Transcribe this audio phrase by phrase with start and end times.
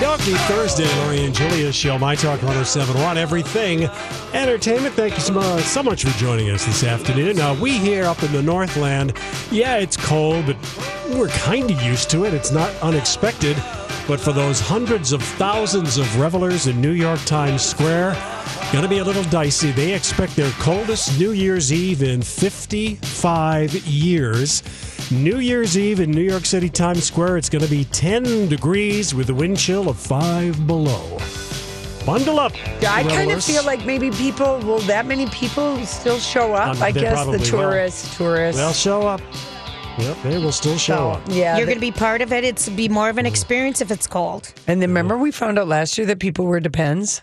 [0.00, 3.84] Donkey Thursday, Lori and Julia show, My Talk 1071, everything
[4.32, 4.94] entertainment.
[4.94, 7.36] Thank you so much, so much for joining us this afternoon.
[7.36, 9.12] Now, we here up in the Northland,
[9.50, 10.56] yeah, it's cold, but
[11.10, 12.32] we're kind of used to it.
[12.32, 13.62] It's not unexpected.
[14.08, 18.14] But for those hundreds of thousands of revelers in New York Times Square,
[18.72, 19.70] going to be a little dicey.
[19.70, 24.62] They expect their coldest New Year's Eve in 55 years.
[25.10, 29.12] New Year's Eve in New York City Times Square, it's going to be 10 degrees
[29.12, 31.18] with a wind chill of 5 below.
[32.06, 32.52] Bundle up.
[32.80, 36.76] Yeah, I kind of feel like maybe people will that many people still show up.
[36.76, 37.62] Um, I guess probably the will.
[37.62, 38.60] tourists, tourists.
[38.60, 39.20] They'll show up.
[39.98, 41.22] Yep, they will still show So, up.
[41.28, 42.44] yeah, You're the- going to be part of it.
[42.44, 44.52] It's be more of an experience if it's cold.
[44.68, 47.20] and then remember we found out last year that people wear depends.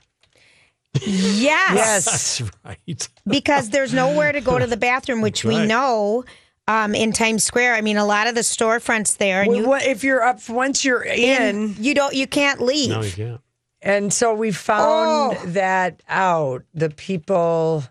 [1.05, 1.73] Yes.
[1.73, 3.09] Yes, That's right.
[3.25, 6.23] because there's nowhere to go to the bathroom, which we know
[6.67, 7.75] um, in Times Square.
[7.75, 10.47] I mean, a lot of the storefronts there, and Well, you, what- if you're up
[10.49, 12.89] once you're in, you don't, you can't leave.
[12.89, 13.41] No, you can't.
[13.81, 15.45] and so we found Oh.
[15.47, 16.63] that out.
[16.73, 17.83] The people,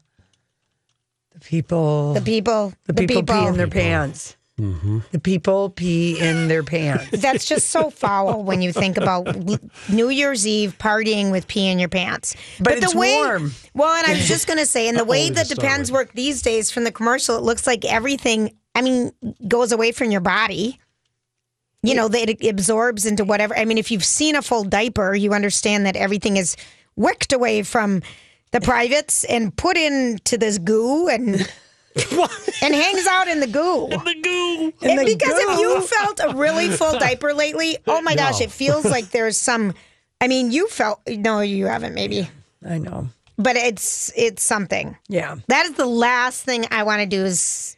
[1.32, 4.36] the people, the people, the people, pee in their pants.
[4.58, 7.10] The people pee in their pants.
[7.20, 9.26] That's just so foul when you think about
[9.90, 12.34] New Year's Eve partying with pee in your pants.
[12.58, 13.52] But it's the way, warm.
[13.74, 15.92] Well, and I was just going to say, and the way that to start depends
[15.92, 18.54] work these days from the commercial, it looks like everything.
[18.76, 19.12] I mean,
[19.48, 20.78] goes away from your body.
[21.82, 23.56] You know, that it absorbs into whatever.
[23.56, 26.56] I mean, if you've seen a full diaper, you understand that everything is
[26.96, 28.02] wicked away from
[28.50, 31.26] the privates and put into this goo and
[32.62, 33.84] and hangs out in the goo.
[33.86, 34.72] In The goo.
[34.82, 38.44] And the because if you felt a really full diaper lately, oh my gosh, No.
[38.46, 39.72] it feels like there's some.
[40.20, 42.28] I mean, you felt no, you haven't maybe,
[42.68, 43.08] I know.
[43.38, 44.96] but it's it's something.
[45.08, 45.36] Yeah.
[45.46, 47.75] That is the last thing I want to do is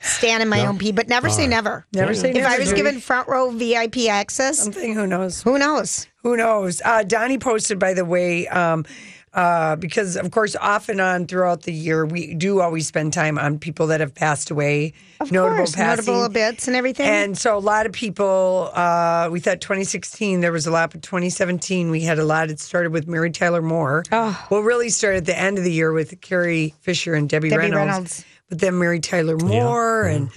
[0.00, 1.86] stand in my own pee, but never say never.
[1.92, 2.46] Never say If never.
[2.48, 5.42] If I was given front row VIP access, something, who knows?
[5.42, 6.06] who knows?
[6.22, 6.82] Who knows?
[6.84, 8.84] Uh, Donnie posted, by the way, um,
[9.32, 13.38] uh, because of course, off and on throughout the year, we do always spend time
[13.38, 16.12] on people that have passed away, Of notable course, passing.
[16.12, 17.06] notable bits and everything.
[17.06, 21.02] And so a lot of people, uh, we thought 2016 there was a lot, but
[21.02, 22.50] 2017 we had a lot.
[22.50, 24.02] It started with Mary Tyler Moore.
[24.10, 24.46] Oh.
[24.50, 27.70] Well, really started at the end of the year with Carrie Fisher and Debbie, Debbie
[27.70, 27.76] Reynolds.
[27.86, 28.24] Reynolds.
[28.50, 30.30] But then Mary Tyler Moore and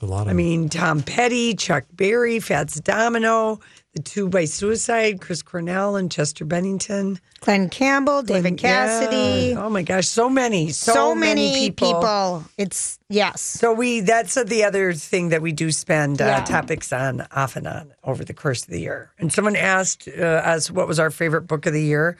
[0.00, 3.58] A lot of I mean Tom Petty, Chuck Berry, Fats Domino,
[3.94, 7.18] the two by suicide, Chris Cornell and Chester Bennington.
[7.40, 9.64] Glenn Campbell, David Cassidy, Yeah.
[9.64, 12.44] Oh my gosh, so many, so, so, many, people.
[12.58, 13.40] It's yes.
[13.40, 17.66] So we that's the other thing that we do spend uh, topics on off and
[17.66, 19.10] on over the course of the year.
[19.18, 22.18] And someone asked uh, us what was our favorite book of the year.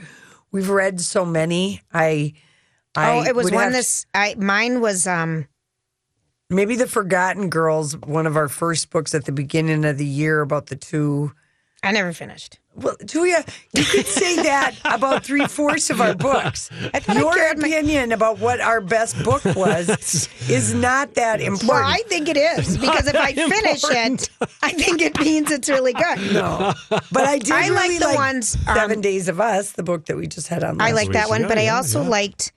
[0.52, 1.82] We've read so many.
[1.92, 2.34] I,
[2.96, 4.06] I oh, it was would one have to- this.
[4.14, 5.46] I mine was um.
[6.50, 10.40] maybe the Forgotten Girls, one of our first books at the beginning of the year
[10.40, 11.32] about the two.
[11.82, 12.58] I never finished.
[12.76, 16.70] Well, Julia, you could say that about three fourths of our books.
[16.92, 19.88] I Your carried my- opinion about what our best book was
[20.48, 21.68] is not that important.
[21.68, 24.28] Well, I think it is because if I finish it,
[24.62, 26.32] I think it means it's really good.
[26.32, 27.52] No, but I did.
[27.52, 30.48] I like the like ones, um, Seven Days of Us, the book that we just
[30.48, 30.80] had on.
[30.80, 32.08] I like that one, Yeah, but I also yeah.
[32.08, 32.52] liked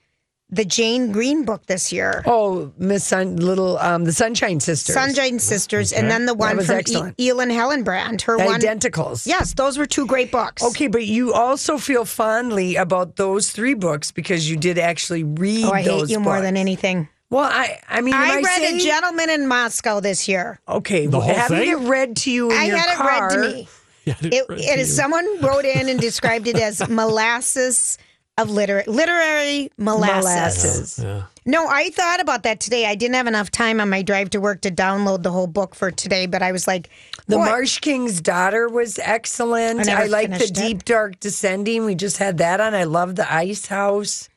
[0.50, 2.22] the Jane Green book this year.
[2.26, 6.66] Oh, Miss Sun, little um, the Sunshine Sisters, Sunshine Sisters, and then the one was
[6.66, 7.20] from e- excellent.
[7.20, 8.22] Elin Hilderbrand.
[8.22, 9.26] Her The one, Identicals.
[9.26, 10.62] yes, those were two great books.
[10.62, 15.64] Okay, but you also feel fondly about those three books because you did actually read.
[15.66, 17.08] Oh, I hate those you more than anything.
[17.30, 20.60] Well, I, I mean, am I I read saying- A Gentleman in Moscow this year.
[20.66, 21.68] Okay, The well, whole having thing?
[21.84, 23.68] it read to you in I your had it read to me.
[24.06, 27.98] Yeah, It, it to someone wrote in and described it as molasses
[28.38, 30.24] of liter- literary molasses.
[30.24, 30.98] Molasses.
[31.02, 31.22] Yeah.
[31.44, 32.86] No, I thought about that today.
[32.86, 35.74] I didn't have enough time on my drive to work to download the whole book
[35.74, 36.88] for today, but I was like,
[37.26, 39.80] The boy, Marsh King's Daughter was excellent.
[39.80, 40.54] I never I, like the it.
[40.54, 41.84] Deep Dark Descending.
[41.84, 42.74] We just had that on.
[42.74, 44.28] I love the Ice House.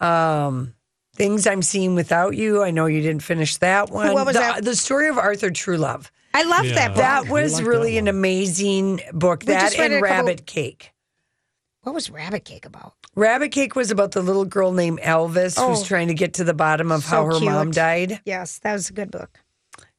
[0.00, 0.74] Um,
[1.14, 2.62] Things I'm Seeing Without You.
[2.62, 4.12] I know you didn't finish that one.
[4.12, 4.64] What was the, that?
[4.64, 6.10] The story of Arthur Truluv.
[6.34, 6.74] I loved Yeah.
[6.74, 6.96] that book.
[6.98, 9.40] That was like that really an amazing book.
[9.46, 10.92] We that and it a couple- Rabbit Cake.
[11.86, 12.94] What was Rabbit Cake about?
[13.14, 15.84] Rabbit Cake was about the little girl named Elvis who's Oh.
[15.84, 17.44] trying to get to the bottom of So how her cute.
[17.44, 18.20] mom died.
[18.24, 19.38] Yes, that was a good book.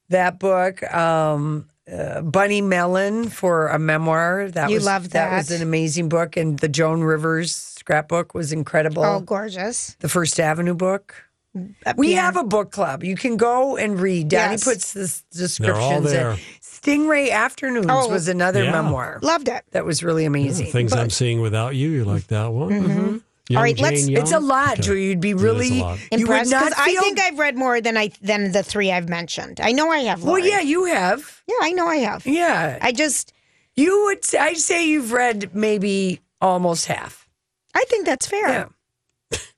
[0.10, 4.50] That book, um, uh, Bunny Mellon for a memoir.
[4.52, 8.52] That You was loved that was an amazing book, and the Joan Rivers scrapbook was
[8.52, 9.04] incredible.
[9.06, 9.96] Oh, gorgeous.
[10.00, 11.16] the First Avenue book.
[11.86, 12.22] Uh, We yeah.
[12.22, 13.04] have a book club.
[13.04, 14.28] You can go and read.
[14.28, 14.64] Daddy Yes.
[14.66, 16.32] puts the s- They're all descriptions there.
[16.32, 16.38] in.
[16.82, 18.08] Stingray Afternoons Oh.
[18.10, 18.72] was another Yeah.
[18.72, 19.20] memoir.
[19.22, 19.64] Loved it.
[19.72, 20.72] That was really amazing.
[20.72, 21.90] Things I'm seeing without you.
[21.90, 22.70] You like that one?
[22.70, 23.18] Mm-hmm.
[23.50, 24.22] Young All right, let's- Young?
[24.22, 25.00] It's a lot, Okay.
[25.02, 25.98] You'd be It is a really lot.
[26.00, 28.92] you would Impressed not because I think I've read more than I than the three
[28.92, 29.62] I've mentioned.
[29.62, 30.22] I know I have.
[30.24, 31.42] well, yeah, you have.
[31.48, 32.28] yeah, I know I have.
[32.28, 33.32] Yeah, I just
[33.76, 34.26] you would.
[34.26, 37.28] say- I'd say you've read maybe almost half.
[37.74, 38.50] I think that's fair.
[38.50, 38.66] Yeah.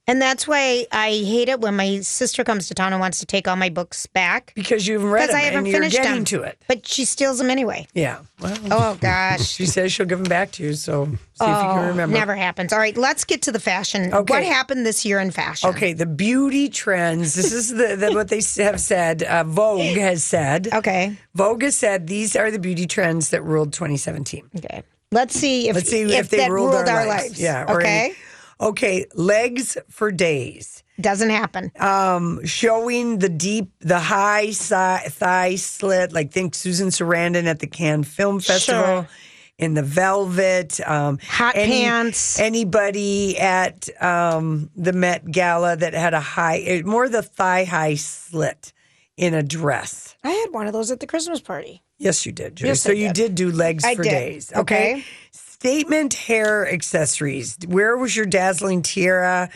[0.09, 3.27] And that's why I hate it when my sister comes to town and wants to
[3.27, 5.75] take all my books back because you haven't read because them I haven't and you're
[5.81, 6.25] finished getting them.
[6.25, 6.57] to it.
[6.67, 7.87] But she steals them anyway.
[7.93, 8.19] Yeah.
[8.41, 9.47] Well, Oh gosh.
[9.47, 10.73] she says she'll give them back to you.
[10.73, 12.17] So see if you Oh, can remember.
[12.17, 12.73] Never happens.
[12.73, 14.11] All right, let's get to the fashion.
[14.13, 14.33] Okay.
[14.33, 15.69] What happened this year in fashion?
[15.69, 17.35] Okay, the beauty trends.
[17.35, 19.21] This is the, the what they have said.
[19.21, 20.69] Uh, Vogue has said.
[20.73, 21.15] Okay.
[21.35, 24.49] Vogue has said these are the beauty trends that ruled 2017.
[24.57, 24.81] Okay.
[25.11, 27.39] Let's see if Let's see if, they that ruled, ruled our, lives.
[27.41, 27.65] Yeah.
[27.67, 28.15] or any- okay.
[28.61, 30.83] Okay, legs for days.
[30.99, 31.71] Doesn't happen.
[31.79, 36.11] Um, showing the deep, the high si- thigh slit.
[36.11, 38.83] Like think Susan Sarandon at the Cannes Film Festival.
[38.83, 39.09] Sure.
[39.57, 42.39] In the velvet, um, Hot pants.
[42.39, 47.95] Anybody at um, the Met Gala that had a high, eh, more the thigh high
[47.95, 48.71] slit
[49.17, 50.15] in a dress.
[50.23, 51.83] I had one of those at the Christmas party.
[51.97, 52.55] Yes, you did.
[52.55, 52.69] Julie.
[52.69, 53.15] Yes, so you did.
[53.15, 54.09] did do legs I for did.
[54.09, 54.51] days.
[54.55, 54.59] Okay?
[54.93, 55.05] Okay.
[55.61, 57.57] Statement hair accessories.
[57.67, 59.49] Where was your dazzling tiara,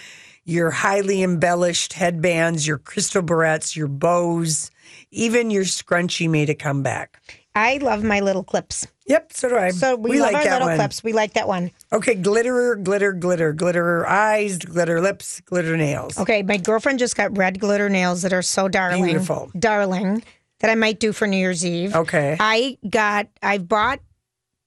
[0.44, 4.70] your highly embellished headbands, your crystal barrettes, your bows,
[5.12, 7.42] even your scrunchie made a comeback?
[7.56, 8.86] I love my little clips.
[9.08, 9.70] Yep, so do I.
[9.70, 10.78] So we, love like our that little one.
[10.78, 11.06] clips.
[11.06, 11.72] We like that one.
[11.94, 16.20] Okay, glitter, glitter, glitter, glitter eyes, glitter lips, glitter nails.
[16.20, 19.06] Okay, my girlfriend just got red glitter nails that are so darling.
[19.06, 19.52] Beautiful.
[19.58, 20.22] Darling.
[20.60, 21.96] That I might do for New Year's Eve.
[21.96, 22.36] Okay.
[22.42, 24.02] I got I've bought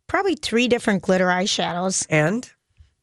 [0.06, 2.06] probably three different glitter eyeshadows.
[2.10, 2.48] And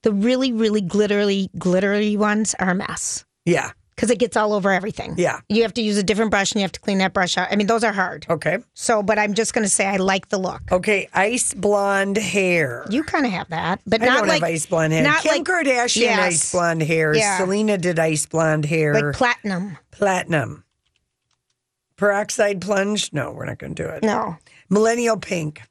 [0.04, 3.26] The really, really glittery, glittery ones are a mess.
[3.46, 5.16] yeah, Because it gets all over everything.
[5.18, 5.40] Yeah.
[5.50, 7.48] You have to use a different brush and you have to clean that brush out.
[7.52, 8.26] I mean, those are hard.
[8.30, 8.58] okay.
[8.74, 10.62] So, but I'm just going to say I like the look.
[10.72, 12.86] Okay, ice blonde hair.
[12.90, 15.04] You kind of have that, but I not don't like have ice blonde hair.
[15.04, 16.20] Not Kim like Kardashian Yes.
[16.20, 17.16] ice blonde hair.
[17.16, 17.38] Yeah.
[17.38, 18.94] Selena did ice blonde hair.
[18.94, 19.78] like platinum.
[19.92, 20.64] Platinum.
[21.96, 23.14] Peroxide plunge?
[23.14, 24.04] No, we're not going to do it.
[24.04, 24.38] No,
[24.70, 25.62] Millennial pink.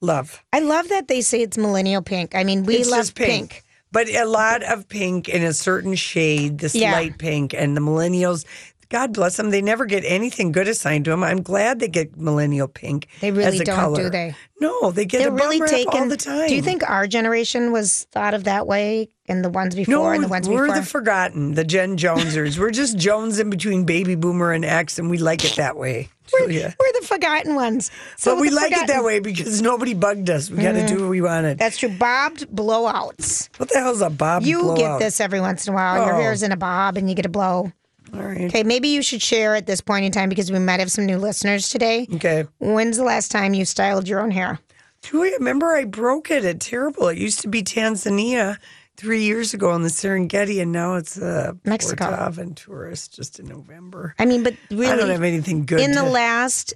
[0.00, 0.44] Love.
[0.52, 2.34] I love that they say it's millennial pink.
[2.34, 3.62] I mean, we it's love just pink.
[3.92, 6.92] But a lot of pink in a certain shade, this Yeah.
[6.92, 8.44] light pink, and the millennials,
[8.88, 11.24] God bless them, they never get anything good assigned to them.
[11.24, 13.06] I'm glad they get millennial pink.
[13.20, 14.02] They really don't, color.
[14.04, 14.34] do they?
[14.60, 16.48] No, they get They're a really taken all the time.
[16.48, 20.06] Do you think our generation was thought of that way, and the ones before, No,
[20.10, 20.80] and the ones before we're before?
[20.82, 22.58] the forgotten, the Gen Jonesers.
[22.58, 26.08] we're just Jones in between baby boomer and X, and we like it that way.
[26.26, 26.74] Julia.
[26.78, 27.90] We're the forgotten ones.
[28.16, 28.96] So but we like it forgotten- Mm-hmm.
[28.98, 30.50] that way because nobody bugged us.
[30.50, 31.58] We got to do what we wanted.
[31.58, 31.88] That's true.
[31.88, 33.48] Bobbed blowouts.
[33.58, 34.42] what the hell's a bob?
[34.42, 34.78] You blowout?
[34.78, 36.04] get this every once in a while.
[36.06, 36.20] Your Oh.
[36.20, 37.72] hair's in a bob, and you get a blow.
[38.14, 38.42] All right.
[38.42, 41.06] Okay, maybe you should share at this point in time because we might have some
[41.06, 42.06] new listeners today.
[42.14, 42.44] Okay.
[42.60, 44.58] When's the last time you styled your own hair?
[45.02, 47.08] Do I remember I broke it It's Terrible.
[47.08, 48.58] It used to be Tanzania
[48.96, 52.06] three years ago in the Serengeti, and now it's a Mexico.
[52.08, 54.14] Puerto Aventuras just in November.
[54.18, 55.80] I mean, but really, I don't have anything good.
[55.80, 56.74] in the last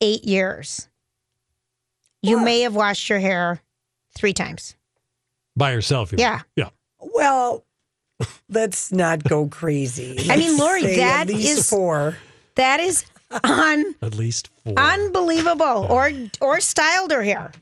[0.00, 0.88] eight years,
[2.22, 3.60] you may have washed your hair
[4.16, 4.74] three times.
[5.56, 6.12] By yourself.
[6.12, 6.40] you- Yeah.
[6.56, 6.68] Yeah.
[6.98, 7.64] well,
[8.48, 10.16] let's not go crazy.
[10.30, 12.16] I mean, Let's Lori, say that at least is- four.
[12.56, 13.04] That is
[13.44, 14.74] un- At least four.
[14.78, 15.86] unbelievable.
[15.90, 16.10] Or
[16.40, 17.52] or styled her hair.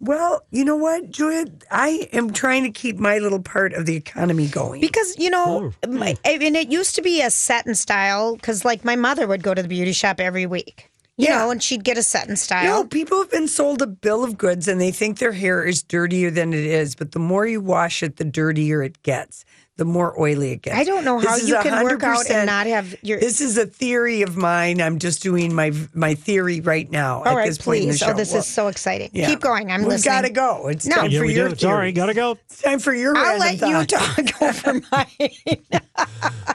[0.00, 1.46] Well, you know what, Julia?
[1.70, 4.80] I am trying to keep my little part of the economy going.
[4.80, 8.36] Because you know, Oh, my, I mean, it used to be a set and style.
[8.36, 11.38] Because like my mother would go to the beauty shop every week, you Yeah.
[11.38, 12.64] know, and she'd get a set and style.
[12.64, 12.84] No, style.
[12.86, 16.30] people have been sold a bill of goods and they think their hair is dirtier
[16.30, 19.44] than it is, but the more you wash it, the dirtier it gets.
[19.78, 20.76] The more oily it gets.
[20.76, 23.18] I don't know how you can work out and not have your.
[23.18, 24.82] This is a theory of mine.
[24.82, 27.18] I'm just doing my my theory right now.
[27.20, 28.02] All at right, this point in the please.
[28.02, 28.12] Oh, show.
[28.12, 29.08] Oh, this Well, is so exciting.
[29.14, 29.28] yeah.
[29.28, 29.70] Keep going.
[29.70, 30.14] I'm We've listening.
[30.14, 30.68] got to go.
[30.68, 30.96] It's No.
[30.96, 31.54] time Yeah, for your do.
[31.56, 32.32] Sorry, gotta go.
[32.46, 34.16] It's time for your I'll random let you thought.
[34.26, 35.80] talk over mine.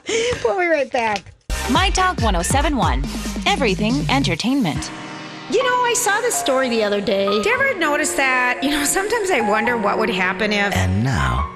[0.44, 1.32] we'll be right back.
[1.70, 3.04] My Talk 1071.
[3.46, 4.90] Everything entertainment.
[5.50, 7.26] You know, I saw this story the other day.
[7.26, 8.60] Did you ever notice that?
[8.62, 11.50] You know, sometimes I wonder what would happen if And now,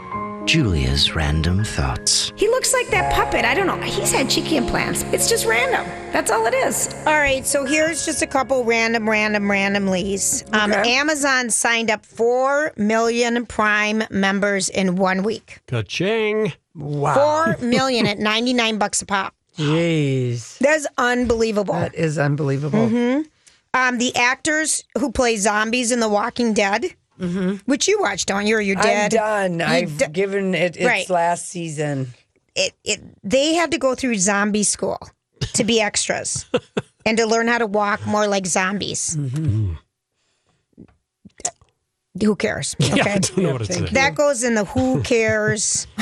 [0.48, 2.32] Julia's random thoughts.
[2.36, 3.44] he looks like that puppet.
[3.44, 3.76] I don't know.
[3.82, 5.02] He's had cheeky implants.
[5.12, 5.84] It's just random.
[6.10, 6.88] That's all it is.
[7.06, 10.42] All right, so here's just a couple random, random, randomlies.
[10.54, 10.94] Um, Okay.
[10.94, 15.58] Amazon signed up 4 million Prime members in one week.
[15.66, 16.54] Ka-ching.
[16.74, 17.44] Wow.
[17.58, 19.34] 4 million at 99 bucks a pop.
[19.58, 20.56] Jeez.
[20.60, 21.74] That's unbelievable.
[21.74, 22.88] That is unbelievable.
[22.88, 23.22] Mm-hmm.
[23.74, 26.94] Um, the actors who play zombies in The Walking Dead,
[27.66, 28.56] which you watch, don't you?
[28.56, 29.14] Or you're dead.
[29.14, 29.60] I'm done.
[29.60, 31.08] You I've d- given it its Right.
[31.10, 32.14] last season.
[32.54, 34.98] it, it, they had to go through zombie school
[35.54, 36.46] to be extras
[37.06, 39.16] and to learn how to walk more like zombies.
[42.22, 42.74] Who cares?
[42.82, 42.92] Okay.
[42.96, 43.80] Yeah, I don't know what say.
[43.92, 45.86] That goes in the who cares.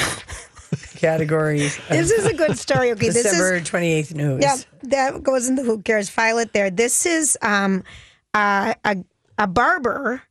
[0.96, 1.58] Category.
[1.58, 2.90] this is a good story.
[2.92, 4.42] Okay, this is December 28th news.
[4.42, 6.08] Yeah, that goes in the who cares.
[6.08, 6.70] File it there.
[6.70, 7.84] This is um,
[8.32, 8.96] uh, a
[9.38, 10.22] a barber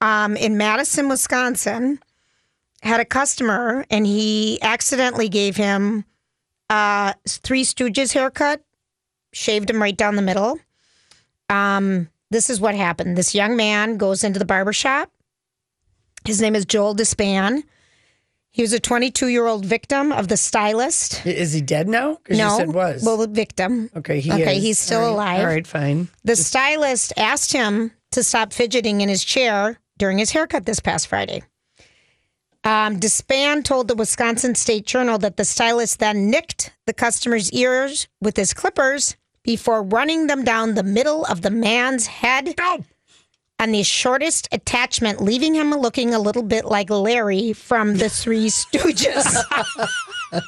[0.00, 2.00] um, in Madison, Wisconsin,
[2.82, 6.04] had a customer, and he accidentally gave him
[6.70, 8.62] uh, Three Stooges haircut,
[9.32, 10.58] shaved him right down the middle.
[11.48, 13.16] Um, this is what happened.
[13.16, 15.10] This young man goes into the barber shop.
[16.24, 17.62] His name is Joel Despan.
[18.50, 21.24] He was a 22 year old victim of the stylist.
[21.26, 22.18] Is he dead now?
[22.30, 23.04] No, was.
[23.04, 23.90] well, the victim.
[23.94, 24.62] okay, he okay, is.
[24.62, 25.12] he's still All right.
[25.12, 25.40] alive.
[25.40, 26.08] All right, fine.
[26.24, 31.06] The stylist asked him to stop fidgeting in his chair during his haircut this past
[31.06, 31.42] Friday.
[32.64, 38.08] Um, Despan told the Wisconsin State Journal that the stylist then nicked the customer's ears
[38.20, 42.54] with his clippers before running them down the middle of the man's head
[43.58, 48.48] on the shortest attachment, leaving him looking a little bit like Larry from the Three
[48.48, 49.32] Stooges.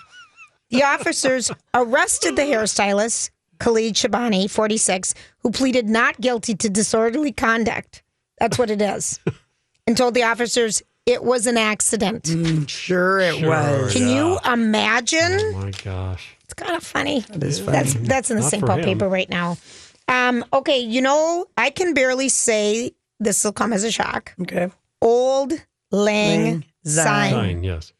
[0.70, 8.02] the officers arrested the hairstylist, Khalid Shabani, 46, who pleaded not guilty to disorderly conduct.
[8.40, 9.20] That's what it is.
[9.86, 12.26] and told the officers it was an accident.
[12.70, 13.48] Sure, it Sure.
[13.48, 13.92] was.
[13.94, 15.38] Can you imagine?
[15.40, 16.36] Oh my gosh.
[16.44, 17.20] It's kind of funny.
[17.20, 17.72] That is funny.
[17.72, 18.64] That's that's in the Not St.
[18.64, 18.84] Paul him.
[18.84, 19.56] paper right now.
[20.08, 24.34] Um, okay, you know, I can barely say this will come as a shock.
[24.40, 24.70] okay.
[25.02, 25.52] Old
[25.90, 27.30] Lang Lang Syne.
[27.32, 27.64] Sign.
[27.64, 27.92] Yes.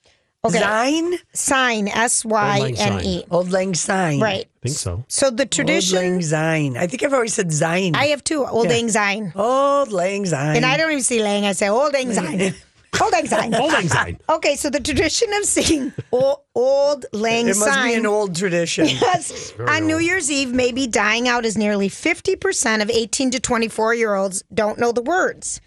[0.45, 0.61] Okay.
[0.61, 1.18] Zine?
[1.35, 1.88] Sign.
[1.88, 3.25] S Y N E.
[3.30, 4.21] Old Lang Syne.
[4.21, 4.49] Right.
[4.68, 5.04] I think so.
[5.08, 6.76] So the Old tradition Lang Syne.
[6.76, 7.94] I think I've always said Zine.
[7.96, 8.44] I have two.
[8.46, 9.32] Old Lang Syne.
[9.34, 10.56] Old Lang Syne.
[10.56, 11.44] And I don't even see Lang.
[11.44, 12.54] I say Old Lang Syne.
[13.02, 13.54] Old Lang Syne.
[13.54, 14.18] Old Lang Syne.
[14.30, 17.88] Okay, so the tradition of seeing old, old Lang It must Syne.
[17.88, 18.87] be an old tradition.
[18.88, 23.40] Yes, on New Year's Eve may be dying out as nearly 50% of 18 to
[23.40, 25.60] 24 year olds don't know the words.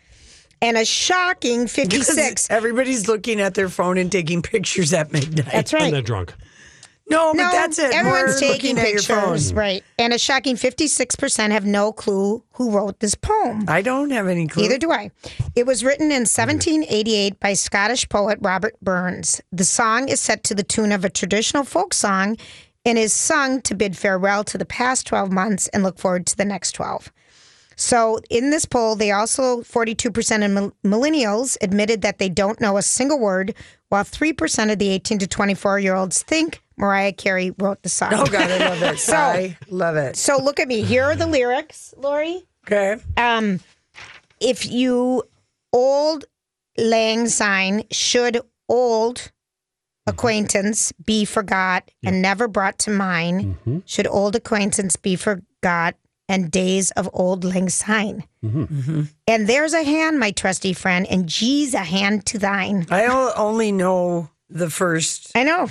[0.63, 2.49] And a shocking 56.
[2.51, 5.51] Everybody's looking at their phone and taking pictures at midnight.
[5.51, 5.83] That's right.
[5.83, 6.33] And they're drunk.
[7.09, 7.93] No, but No, that's it.
[7.93, 9.19] everyone's More taking looking at your phone.
[9.33, 9.53] pictures.
[9.53, 9.83] Right.
[9.99, 13.65] And a shocking 56% have no clue who wrote this poem.
[13.67, 14.63] I don't have any clue.
[14.63, 15.11] Neither do I.
[15.55, 19.41] It was written in 1788 by Scottish poet Robert Burns.
[19.51, 22.37] The song is set to the tune of a traditional folk song
[22.85, 26.37] and is sung to bid farewell to the past 12 months and look forward to
[26.37, 27.11] the next 12.
[27.75, 30.09] So, in this poll, they also 42%
[30.45, 33.55] of millennials admitted that they don't know a single word,
[33.91, 38.11] while 3% of the 18 to 24 year olds think Mariah Carey wrote the song.
[38.13, 38.99] Oh, God, I love it.
[38.99, 40.15] So- I love it.
[40.15, 40.81] So, look at me.
[40.81, 42.95] Here are the lyrics, Lori Okay.
[43.17, 43.59] um,
[44.39, 45.23] if you
[45.73, 46.23] old
[46.77, 49.31] lang syne should old
[50.07, 55.95] acquaintance be forgot and never brought to mind should old acquaintance be forgot
[56.31, 58.23] and days of old lang syne.
[58.43, 59.03] Mm-hmm.
[59.27, 62.87] And there's a hand my trusty friend and geez a hand to thine.
[62.89, 65.69] I only know the first i know.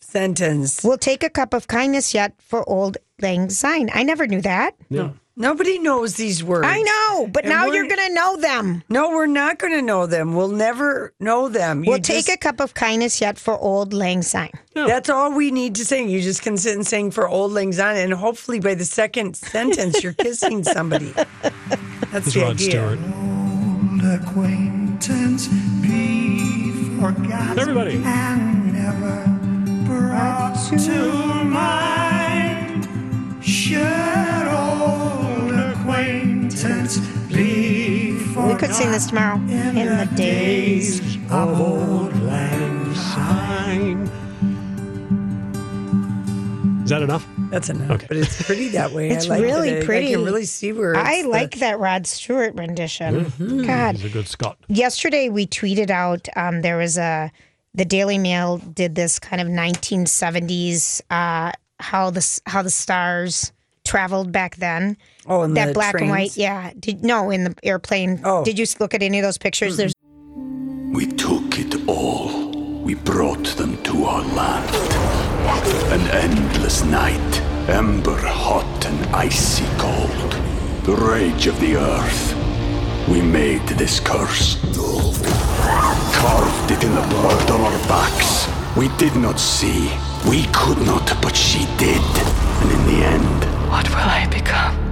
[0.00, 0.82] sentence.
[0.84, 3.90] we'll take a cup of kindness yet for old lang syne.
[3.94, 4.74] I never knew that.
[4.90, 5.10] Yeah.
[5.34, 6.66] Nobody knows these words.
[6.68, 10.06] i know but And now you're gonna know them No, we're not going to know
[10.06, 10.34] them.
[10.36, 11.84] We'll never know them.
[11.84, 15.50] You we'll take a cup of kindness yet for old lang syne That's all we
[15.50, 16.08] need to sing.
[16.10, 19.36] You just can sit and sing for Old Lang Syne, and hopefully by the second
[19.36, 21.12] sentence, you're kissing somebody.
[22.10, 22.70] That's It's the Rod idea.
[22.70, 22.98] Stewart.
[24.20, 25.48] acquaintance
[25.84, 27.96] be forgotten Everybody.
[28.04, 29.16] and never
[29.86, 32.88] brought to mind.
[33.44, 34.11] Should
[38.72, 39.36] sing this tomorrow.
[39.36, 41.00] In the days.
[41.30, 44.08] of old lang Syne.
[46.84, 47.26] Is that enough?
[47.50, 47.90] That's enough.
[47.92, 48.06] Okay.
[48.08, 49.10] But it's pretty that way.
[49.10, 49.84] It's I like really it.
[49.84, 50.08] pretty.
[50.08, 53.24] I can really see where I it's the- like that Rod Stewart rendition.
[53.26, 53.64] Mm-hmm.
[53.66, 54.58] God, He's a good Scot.
[54.68, 57.30] yesterday we tweeted out um, there was a
[57.74, 63.52] the Daily Mail did this kind of 1970s uh, how the how the stars
[63.84, 64.96] traveled back then.
[65.26, 66.72] Oh, and that the black and white, yeah.
[66.78, 68.20] Did no in the airplane?
[68.24, 68.44] Oh.
[68.44, 69.76] did you look at any of those pictures?
[69.76, 69.94] There's
[70.92, 72.50] We took it all.
[72.82, 74.74] We brought them to our land.
[75.92, 80.32] An endless night, ember hot and icy cold.
[80.84, 82.34] The rage of the earth.
[83.08, 84.56] We made this curse.
[86.14, 88.48] Carved it in the blood on our backs.
[88.76, 89.90] We did not see.
[90.28, 92.02] We could not, but she did.
[92.62, 94.91] And in the end, What will I become?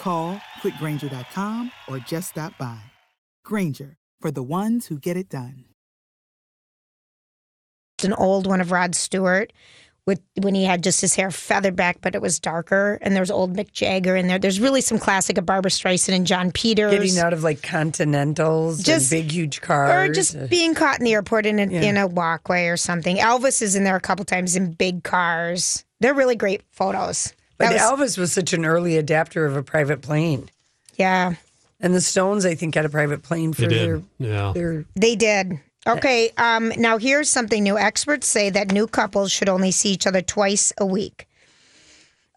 [0.00, 2.78] Call clickgrainger.com or just stop by.
[3.44, 5.66] Grainger, for the ones who get it done.
[8.02, 9.52] an old one of Rod Stewart
[10.06, 12.98] with when he had just his hair feathered back, but it was darker.
[13.02, 14.38] And there's old Mick Jagger in there.
[14.38, 16.92] There's really some classic of Barbara Streisand and Jon Peters.
[16.92, 20.08] getting out of like continentals Just- and big huge cars.
[20.08, 23.18] or just being caught in the airport in a, in a walkway or something.
[23.18, 25.84] Elvis is in there a couple times in big cars.
[26.00, 27.34] They're really great photos.
[27.60, 30.50] But was- Elvis was such an early adapter of a private plane.
[30.96, 31.34] yeah,
[31.80, 34.02] And the Stones, I think, had a private plane for their.
[34.18, 34.52] Yeah.
[34.54, 35.60] their they did.
[35.86, 37.78] Okay, um, now here's something new.
[37.78, 41.26] Experts say that new couples should only see each other twice a week.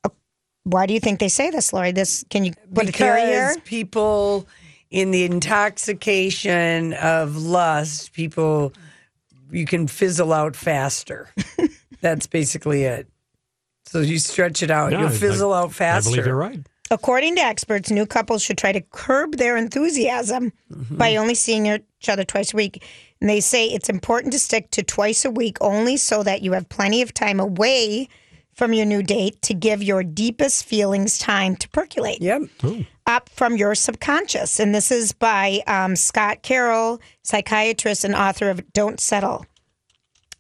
[0.04, 0.10] Uh,
[0.64, 1.92] Why do you think they say this, Lori?
[1.92, 3.50] This can you put a theory here?
[3.56, 4.48] because people
[4.92, 8.72] in the intoxication of lust, people
[9.52, 11.30] you can fizzle out faster.
[12.02, 13.08] That's basically it.
[13.86, 16.10] So you stretch it out, Yeah, you'll I- fizzle out I faster.
[16.12, 16.60] believe you're right.
[16.92, 20.98] According to experts, new couples should try to curb their enthusiasm Mm-hmm.
[20.98, 22.84] by only seeing each other twice a week.
[23.22, 26.52] And they say it's important to stick to twice a week only so that you
[26.54, 28.10] have plenty of time away
[28.54, 32.44] from your new date to give your deepest feelings time to percolate Yep.
[33.08, 34.60] up from your subconscious.
[34.60, 39.46] And this is by um, Scott Carroll, psychiatrist and author of Don't Settle.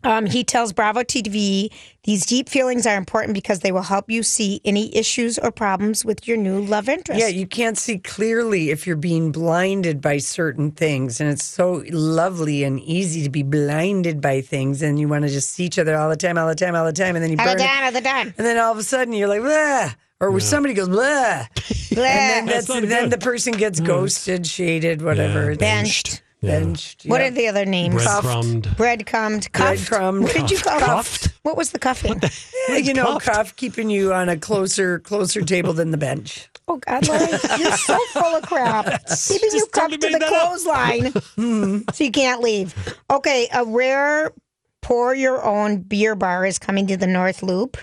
[0.04, 1.72] Um, he tells Bravo TV
[2.04, 6.04] these deep feelings are important because they will help you see any issues or problems
[6.04, 7.20] with your new love interest.
[7.20, 11.22] Yeah, you can't see clearly if you're being blinded by certain things.
[11.22, 14.82] And it's so lovely and easy to be blinded by things.
[14.82, 16.86] And you want to just see each other all the time, all the time, all
[16.86, 17.16] the time.
[17.16, 18.34] And then you all burn the time, all the time.
[18.38, 19.92] And then all of a sudden you're like, blah.
[20.20, 20.96] Or where somebody goes, blah.
[20.96, 21.46] Blah.
[21.92, 25.52] And then, That's that's, then the person gets ghosted, shaded, whatever.
[25.52, 26.23] Yeah, Benched.
[26.43, 26.60] Yeah.
[26.60, 27.06] Benched.
[27.06, 27.27] What yeah.
[27.27, 28.03] are the other names?
[28.03, 28.75] Breadcrumbed.
[28.75, 29.89] Breadcrumbed, cuffed.
[29.89, 30.23] Breadcrumbed.
[30.23, 31.27] What did you call Cuffed?
[31.27, 31.34] it?
[31.43, 32.19] What was the cuffing?
[32.67, 33.25] Well, you know, cuffed.
[33.25, 36.49] cuff keeping you on a closer closer table than the bench.
[36.67, 37.21] Oh God, Lori,
[37.58, 38.86] you're so full of crap.
[39.27, 42.75] Keeping you cuffed to the made that clothesline, so you can't leave.
[43.10, 44.34] Okay, a rare
[44.82, 47.77] pour your own beer bar is coming to the North Loop.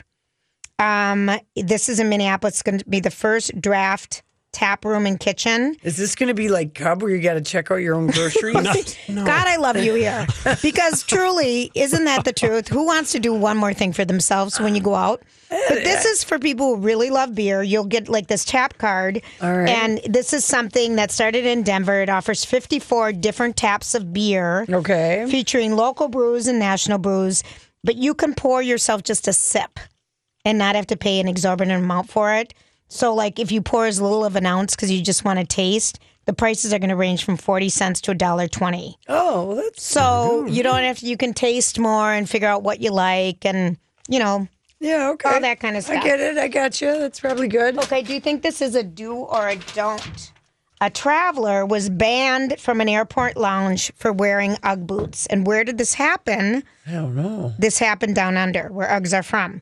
[0.78, 2.54] Um, this is in Minneapolis.
[2.54, 5.76] It's going to be the first draft tap room and kitchen.
[5.82, 8.08] Is this going to be like Cub where you got to check out your own
[8.08, 8.54] groceries?
[9.08, 10.26] God, I love you here.
[10.62, 12.68] Because truly, isn't that the truth?
[12.68, 15.22] Who wants to do one more thing for themselves when you go out?
[15.48, 17.62] But this is for people who really love beer.
[17.62, 19.22] You'll get like this tap card.
[19.40, 19.68] All right.
[19.68, 22.02] And this is something that started in Denver.
[22.02, 25.26] It offers 54 different taps of beer Okay.
[25.28, 27.42] featuring local brews and national brews.
[27.84, 29.80] But you can pour yourself just a sip
[30.44, 32.52] and not have to pay an exorbitant amount for it.
[32.90, 35.46] So, like if you pour as little of an ounce because you just want to
[35.46, 38.94] taste, the prices are going to range from 40 cents to $1.20.
[39.08, 42.80] Oh, that's So you don't have to, you can taste more and figure out what
[42.80, 44.48] you like and, you know,
[44.80, 45.28] yeah, okay.
[45.28, 46.02] all that kind of stuff.
[46.02, 46.36] I get it.
[46.36, 46.98] I got you.
[46.98, 47.78] That's probably good.
[47.78, 50.32] Okay, do you think this is a do or a don't?
[50.80, 55.26] A traveler was banned from an airport lounge for wearing Ugg boots.
[55.26, 56.64] And where did this happen?
[56.88, 57.52] I don't know.
[57.58, 59.60] This happened down under, where Uggs are from.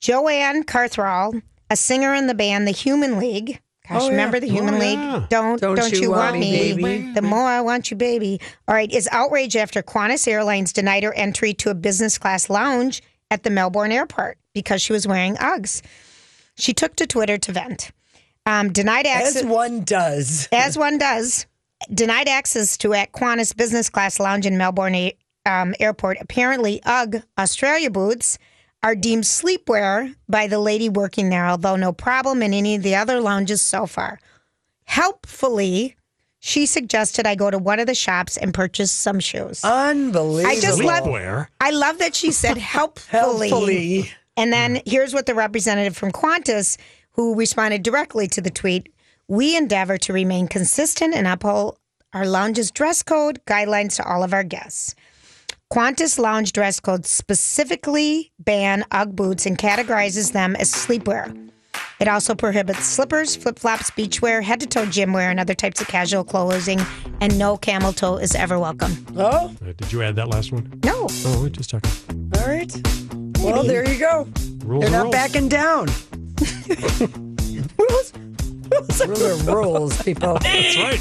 [0.00, 3.60] Joanne Catherall, a singer in the band The Human League.
[3.88, 4.10] Gosh, Oh, yeah.
[4.10, 4.98] remember the Human Oh, League?
[4.98, 5.26] yeah.
[5.30, 7.12] Don't, don't you, want, me, baby?
[7.12, 8.40] The more I want you, baby.
[8.66, 13.00] All right, is outraged after Qantas Airlines denied her entry to a business class lounge
[13.30, 15.82] at the Melbourne airport because she was wearing Uggs.
[16.58, 17.90] She took to Twitter to vent.
[18.44, 20.48] Um, denied access As one does.
[20.52, 21.46] as one does,
[21.92, 25.10] denied access to at Qantas business class lounge in Melbourne
[25.44, 26.18] um, airport.
[26.20, 28.38] Apparently, UGG Australia boots
[28.82, 32.94] are deemed sleepwear by the lady working there, although no problem in any of the
[32.94, 34.20] other lounges so far.
[34.84, 35.96] Helpfully,
[36.38, 39.64] she suggested I go to one of the shops and purchase some shoes.
[39.64, 40.50] Unbelievable.
[40.50, 41.48] I just love Sleepwear.
[41.60, 43.48] I love that she said helpfully.
[43.48, 44.10] Helpfully.
[44.36, 46.76] And then here's what the representative from Qantas,
[47.12, 48.92] who responded directly to the tweet
[49.26, 51.78] We endeavor to remain consistent and uphold
[52.12, 54.94] our lounge's dress code guidelines to all of our guests.
[55.72, 61.34] Qantas lounge dress code specifically ban Ugg boots and categorizes them as sleepwear.
[61.98, 65.80] It also prohibits slippers, flip flops, beachwear, head to toe gym wear, and other types
[65.80, 66.80] of casual clothing,
[67.20, 68.92] and no camel toe is ever welcome.
[69.16, 70.70] Oh, Uh, did you add that last one?
[70.84, 71.06] No.
[71.10, 71.90] Oh, we just talking.
[72.38, 72.72] all right.
[73.40, 74.28] Well, there you go.
[74.64, 75.12] Rules They're are not rules.
[75.12, 75.86] backing down.
[77.78, 78.12] rules,
[79.06, 80.38] rules are rules, people.
[80.42, 81.00] That's right.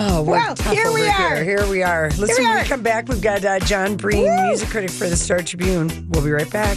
[0.00, 1.36] Oh, we're Well, here we are.
[1.36, 1.44] Here.
[1.44, 2.08] Here we are.
[2.10, 2.62] Listen, we when are.
[2.62, 6.08] we come back, we've got uh, John Bream, music critic for the Star Tribune.
[6.10, 6.76] We'll be right back.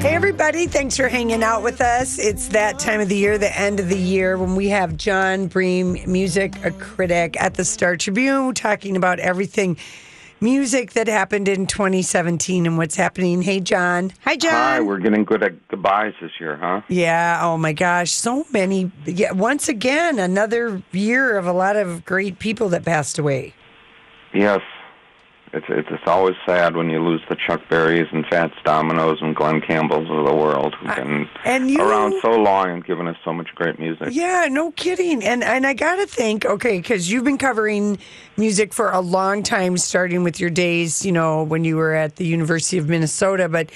[0.00, 0.66] Hey, everybody.
[0.66, 2.18] Thanks for hanging out with us.
[2.18, 5.46] It's that time of the year, the end of the year, when we have John
[5.46, 9.78] Bream, music a critic at the Star Tribune, talking about everything
[10.44, 13.42] music that happened in 2017 and what's happening.
[13.42, 14.12] Hey, John.
[14.24, 14.52] Hi, John.
[14.52, 16.82] Hi, we're getting good at goodbyes this year, huh?
[16.88, 17.40] Yeah.
[17.42, 18.12] Oh my gosh.
[18.12, 18.92] So many.
[19.06, 19.32] Yeah.
[19.32, 23.54] Once again, another year of a lot of great people that passed away.
[24.32, 24.60] Yes.
[25.54, 29.36] It's, it's it's always sad when you lose the Chuck Berrys and Fats Dominoes and
[29.36, 33.16] Glenn Campbells of the world who've been and you- around so long and given us
[33.24, 34.08] so much great music.
[34.10, 35.22] Yeah, no kidding.
[35.22, 37.98] And and I got to think, okay, cuz you've been covering
[38.36, 42.16] music for a long time starting with your days, you know, when you were at
[42.16, 43.70] the University of Minnesota, but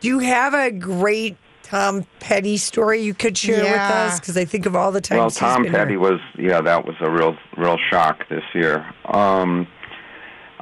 [0.00, 4.44] do you have a great Tom Petty story you could share with us cuz I
[4.44, 5.98] think of all the times Well, he's Tom been Petty here.
[5.98, 8.86] was yeah, that was a real real shock this year.
[9.06, 9.66] Um,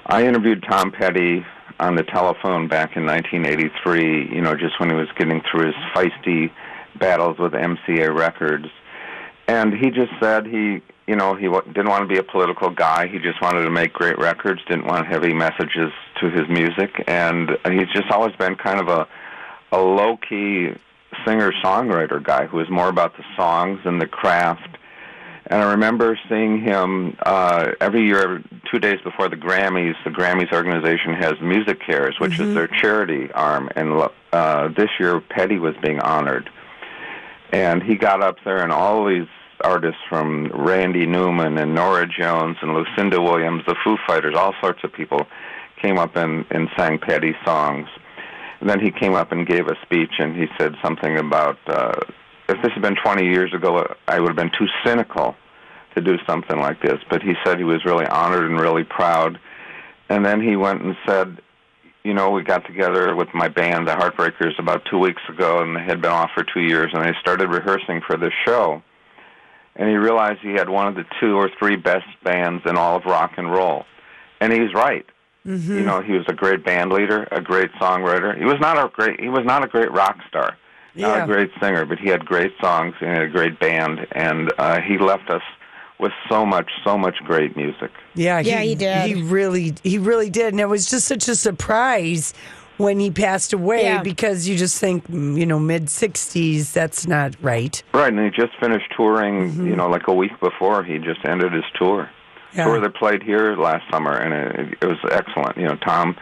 [0.06, 1.44] I interviewed Tom Petty
[1.78, 4.34] on the telephone back in 1983.
[4.34, 6.50] You know, just when he was getting through his feisty
[6.98, 8.66] battles with MCA Records,
[9.48, 13.08] and he just said he, you know, he didn't want to be a political guy.
[13.08, 14.60] He just wanted to make great records.
[14.68, 19.08] Didn't want heavy messages to his music, and he's just always been kind of a
[19.72, 20.68] a low key
[21.24, 24.78] singer songwriter guy who was more about the songs and the craft.
[25.46, 29.94] And I remember seeing him uh, every year, two days before the Grammys.
[30.04, 33.68] The Grammys organization has Music Cares, which is their charity arm.
[33.74, 36.48] And uh, this year, Petty was being honored.
[37.52, 39.26] And he got up there, and all these
[39.62, 44.80] artists from Randy Newman and Norah Jones and Lucinda Williams, the Foo Fighters, all sorts
[44.84, 45.26] of people
[45.80, 47.88] came up and, and sang Petty songs.
[48.60, 52.00] And then he came up and gave a speech, and he said something about uh,
[52.52, 55.36] if this had been 20 years ago, I would have been too cynical
[55.94, 56.98] to do something like this.
[57.10, 59.38] But he said he was really honored and really proud.
[60.08, 61.40] And then he went and said,
[62.04, 65.76] you know, we got together with my band, the Heartbreakers, about two weeks ago, and
[65.76, 68.82] they had been off for two years, and they started rehearsing for this show.
[69.76, 72.96] And he realized he had one of the two or three best bands in all
[72.96, 73.84] of rock and roll.
[74.40, 75.06] And he's right.
[75.46, 75.78] Mm-hmm.
[75.78, 78.36] You know, he was a great band leader, a great songwriter.
[78.36, 80.56] He was not a great he was not a great rock star,
[80.94, 81.24] not Yeah.
[81.24, 84.98] a great singer, but he had great songs and a great band, and uh, he
[84.98, 85.42] left us
[85.98, 87.90] with so much, so much great music.
[88.14, 89.06] Yeah, Yeah, he did.
[89.06, 92.34] He really, he really did, and it was just such a surprise
[92.78, 94.02] when he passed away Yeah.
[94.02, 97.80] because you just think, mm, you know, mid sixties, that's not right.
[97.94, 99.64] Right, and he just finished touring.
[99.66, 102.08] You know, like a week before, he just ended his tour.
[102.54, 102.64] Yeah.
[102.64, 105.56] Tour that played here last summer, and it, it was excellent.
[105.56, 106.16] You know, Tom.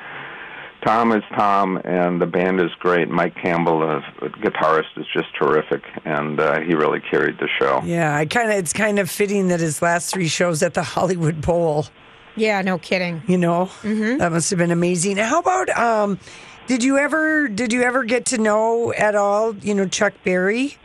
[0.84, 3.10] Tom is Tom, and the band is great.
[3.10, 7.82] Mike Campbell, the guitarist, is just terrific, and uh, he really carried the show.
[7.84, 10.82] Yeah, I kind of, it's kind of fitting that his last three shows at the
[10.82, 11.86] Hollywood Bowl.
[12.34, 13.22] Yeah, no kidding.
[13.26, 15.18] You know, that must have been amazing.
[15.18, 16.18] How about, um,
[16.66, 20.78] did you ever, did you ever get to know at all, you know, Chuck Berry?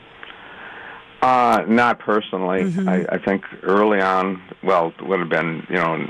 [1.22, 2.74] Uh, not personally.
[2.88, 6.10] I, I think early on, well, it would have been, you know,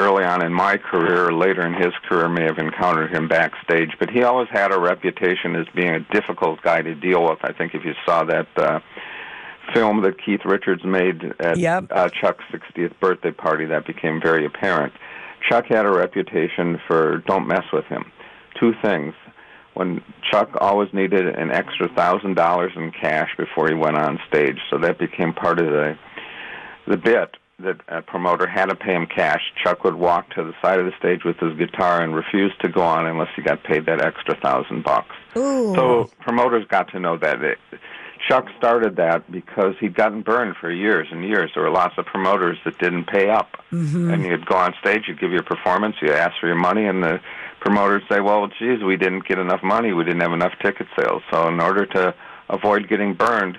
[0.00, 3.90] early on in my career, later in his career, may have encountered him backstage.
[3.98, 7.38] But he always had a reputation as being a difficult guy to deal with.
[7.42, 8.80] I think if you saw that uh,
[9.74, 11.84] film that Keith Richards made at Yep.
[11.90, 14.92] uh, Chuck's 60th birthday party, that became very apparent.
[15.48, 18.10] Chuck had a reputation for don't mess with him.
[18.58, 19.14] Two things.
[19.74, 24.58] When Chuck always needed an extra thousand dollars in cash before he went on stage,
[24.68, 25.96] so that became part of the
[26.88, 29.40] the bit that a uh, promoter had to pay him cash.
[29.62, 32.68] Chuck would walk to the side of the stage with his guitar and refuse to
[32.68, 35.14] go on unless he got paid that extra thousand bucks.
[35.74, 37.42] So promoters got to know that.
[37.42, 37.58] It,
[38.28, 41.50] Chuck started that because he'd gotten burned for years and years.
[41.54, 44.10] There were lots of promoters that didn't pay up, mm-hmm.
[44.10, 47.02] and you'd go on stage, you'd give your performance, you ask for your money, and
[47.02, 47.20] the
[47.60, 49.92] promoters say, "Well, geez, we didn't get enough money.
[49.92, 52.14] We didn't have enough ticket sales." So, in order to
[52.50, 53.58] avoid getting burned,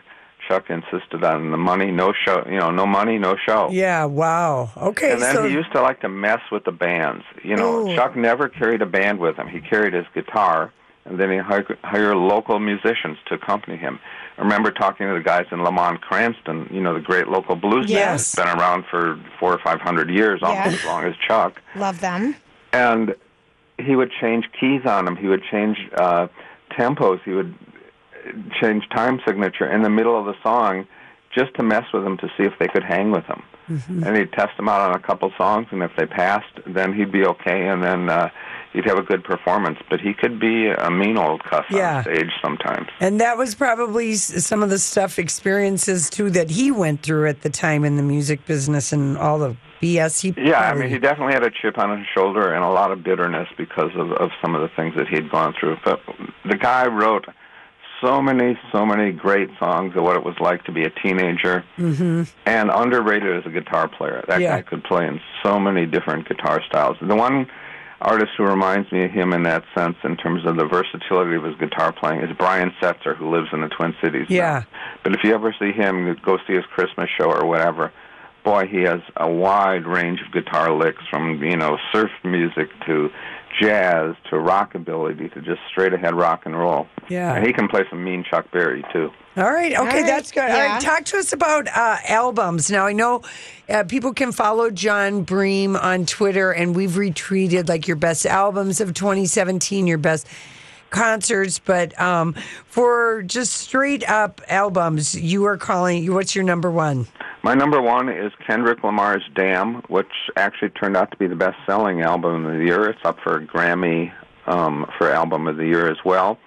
[0.52, 2.44] Chuck insisted on the money, no show.
[2.46, 3.70] You know, no money, no show.
[3.72, 4.70] Yeah, wow.
[4.76, 7.24] Okay, And then so he used to like to mess with the bands.
[7.42, 7.96] You know, Ooh.
[7.96, 9.48] Chuck never carried a band with him.
[9.48, 10.74] He carried his guitar,
[11.06, 13.98] and then he hired, hired local musicians to accompany him.
[14.38, 17.86] I remember talking to the guys in Lamont Cranston, you know, the great local blues
[17.86, 18.32] band Yes.
[18.34, 20.74] that's been around for four or five hundred years, almost Yeah.
[20.74, 21.62] as long as Chuck.
[21.76, 22.36] Love them.
[22.74, 23.16] And
[23.78, 25.16] he would change keys on them.
[25.16, 26.28] He would change uh,
[26.72, 27.22] tempos.
[27.24, 27.54] He would
[28.62, 30.88] change time signature in the middle of the song
[31.34, 33.42] just to mess with them to see if they could hang with him.
[33.88, 37.10] And he'd test them out on a couple songs, and if they passed, then he'd
[37.10, 38.28] be okay, and then uh,
[38.74, 39.80] he'd have a good performance.
[39.90, 42.00] But he could be a mean old cuss Yeah.
[42.00, 42.90] on stage sometimes.
[43.00, 47.44] And that was probably some of the stuff, experiences too, that he went through at
[47.44, 50.34] the time in the music business and all the BS he.
[50.38, 53.04] Yeah, I mean, he definitely had a chip on his shoulder and a lot of
[53.06, 55.78] bitterness because of, of some of the things that he'd gone through.
[55.86, 56.02] But
[56.44, 57.26] the guy wrote
[58.02, 61.64] so many, so many great songs of what it was like to be a teenager
[61.78, 62.32] Mhm.
[62.46, 64.24] and underrated as a guitar player.
[64.28, 64.56] That Yeah.
[64.58, 66.98] guy could play in so many different guitar styles.
[67.02, 67.48] The one
[68.02, 71.44] artist who reminds me of him in that sense, in terms of the versatility of
[71.44, 74.28] his guitar playing, is Brian Setzer, who lives in the Twin Cities.
[74.30, 74.36] now.
[74.36, 74.62] Yeah.
[75.04, 77.92] But if you ever see him, go see his Christmas show or whatever.
[78.44, 83.12] Boy, he has a wide range of guitar licks, from you know surf music to
[83.60, 86.88] jazz to rockabilly to just straight ahead rock and roll.
[87.10, 87.36] Yeah.
[87.36, 89.12] and he can play some mean Chuck Berry too.
[89.38, 89.72] All right.
[89.72, 90.44] Okay, All right, that's good.
[90.44, 90.74] All yeah.
[90.74, 92.70] right, talk to us about uh, albums.
[92.70, 93.22] Now, I know
[93.70, 98.82] uh, people can follow John Bream on Twitter, and we've retweeted like your best albums
[98.82, 100.28] of 2017, your best
[100.90, 101.60] concerts.
[101.60, 102.34] But um,
[102.66, 106.14] for just straight up albums, you are calling.
[106.14, 107.08] What's your number one?
[107.44, 112.02] My number one is Kendrick Lamar's "Damn," which actually turned out to be the best-selling
[112.02, 112.88] album of the year.
[112.88, 114.14] It's up for Grammy
[114.46, 116.38] um, for album of the year as well.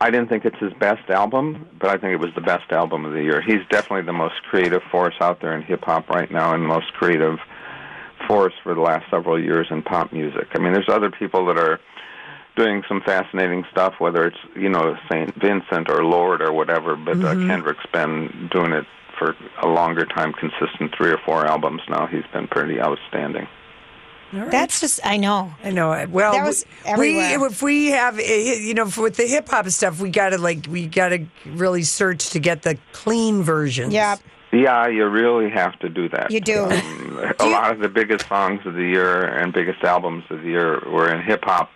[0.00, 3.04] I didn't think it's his best album, but I think it was the best album
[3.04, 3.42] of the year.
[3.42, 6.68] He's definitely the most creative force out there in hip hop right now, and the
[6.68, 7.38] most creative
[8.26, 10.48] force for the last several years in pop music.
[10.54, 11.78] I mean, there's other people that are
[12.56, 16.96] doing some fascinating stuff, whether it's you know Saint Vincent or Lorde or whatever.
[16.96, 18.86] But uh, Kendrick's been doing it
[19.18, 22.06] for a longer time, consistent three or four albums now.
[22.06, 23.46] He's been pretty outstanding.
[24.32, 25.54] That's just, I know.
[25.62, 25.92] I know.
[25.92, 26.10] it.
[26.10, 26.90] Well, That was we
[27.20, 27.46] everywhere.
[27.46, 30.66] if we have eh, you know with the hip hop stuff, we got to like
[30.68, 33.92] we got to really search to get the clean versions.
[33.92, 34.16] Yeah.
[34.52, 36.30] Yeah, you really have to do that.
[36.30, 36.64] You do.
[36.64, 40.48] Um, a lot of the biggest songs of the year and biggest albums of the
[40.48, 41.70] year were in hip hop.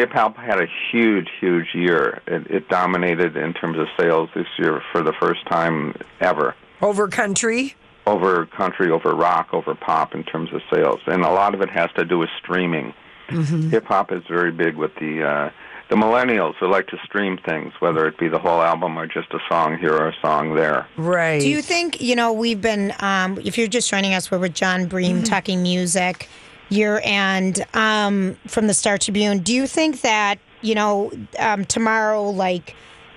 [0.00, 2.22] Hip hop had a huge, huge year.
[2.26, 6.54] It, it dominated in terms of sales this year for the first time ever.
[6.80, 7.74] Over country.
[8.06, 11.70] over country, over rock, over pop in terms of sales, and a lot of it
[11.70, 12.94] has to do with streaming.
[13.28, 15.50] Hip hop is very big with the uh,
[15.88, 19.30] the millennials who like to stream things, whether it be the whole album or just
[19.32, 20.86] a song here or a song there.
[20.96, 21.40] Right.
[21.40, 24.54] Do you think, you know, we've been, um, if you're just joining us, we're with
[24.54, 26.28] John Bream talking music
[26.70, 29.40] year and um, from the Star Tribune.
[29.40, 32.74] Do you think that, you know, um, tomorrow, like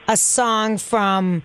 [0.07, 1.43] a song from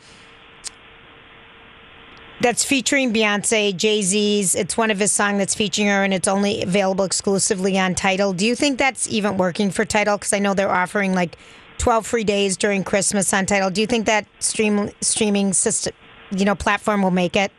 [2.41, 6.29] that's featuring Beyonce, Jay Z's, it's one of his songs that's featuring her and it's
[6.29, 8.33] only available exclusively on Tidal.
[8.33, 10.19] Do you think that's even working for Tidal?
[10.19, 11.37] Because I know they're offering like
[11.79, 13.71] 12 free days during Christmas on Tidal.
[13.71, 15.95] Do you think that stream streaming system,
[16.31, 17.51] you know, platform will make it?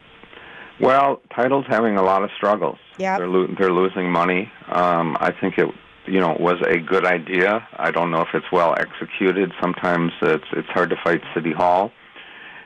[0.79, 2.77] Well, Tidal's having a lot of struggles.
[2.97, 3.17] Yep.
[3.19, 4.51] they're lo- they're losing money.
[4.69, 5.69] Um, I think it
[6.05, 7.67] you know was a good idea.
[7.77, 9.51] I don't know if it's well executed.
[9.61, 11.91] Sometimes it's it's hard to fight City Hall,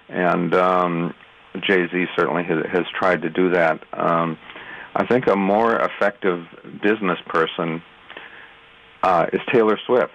[0.09, 1.13] and um,
[1.61, 3.83] Jay Z certainly has, has tried to do that.
[3.93, 4.37] Um,
[4.95, 6.45] I think a more effective
[6.83, 7.81] business person
[9.01, 10.11] uh, is Taylor Swift.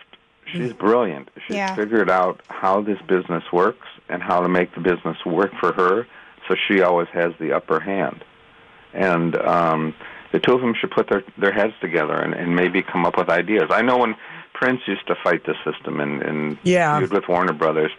[0.53, 1.29] She's brilliant.
[1.47, 1.75] She's Yeah.
[1.75, 6.07] figured out how this business works and how to make the business work for her,
[6.49, 8.25] so she always has the upper hand.
[8.95, 9.95] And um,
[10.33, 13.17] the two of them should put their their heads together and, and maybe come up
[13.19, 13.65] with ideas.
[13.71, 14.15] I know when
[14.55, 16.99] Prince used to fight the system and, and Yeah.
[16.99, 17.93] feud with Warner Brothers,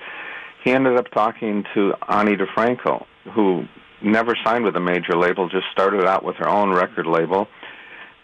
[0.63, 3.65] he ended up talking to Ani DiFranco, who
[4.01, 7.47] never signed with a major label, just started out with her own record label,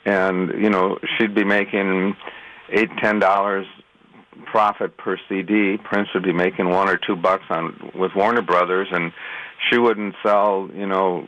[0.05, 2.15] and you know she'd be making
[2.69, 3.67] eight ten dollars
[4.45, 5.77] profit per CD.
[5.77, 9.11] Prince would be making one or two bucks on with Warner Brothers, and
[9.69, 11.27] she wouldn't sell you know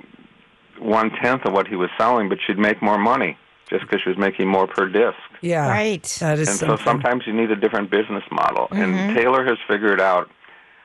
[0.79, 3.37] one tenth of what he was selling, but she'd make more money
[3.69, 5.17] just because she was making more per disc.
[5.41, 5.67] Yeah.
[5.67, 6.03] Right.
[6.19, 8.67] That is And so sometimes you need a different business model.
[8.71, 9.15] And mm-hmm.
[9.15, 10.29] Taylor has figured out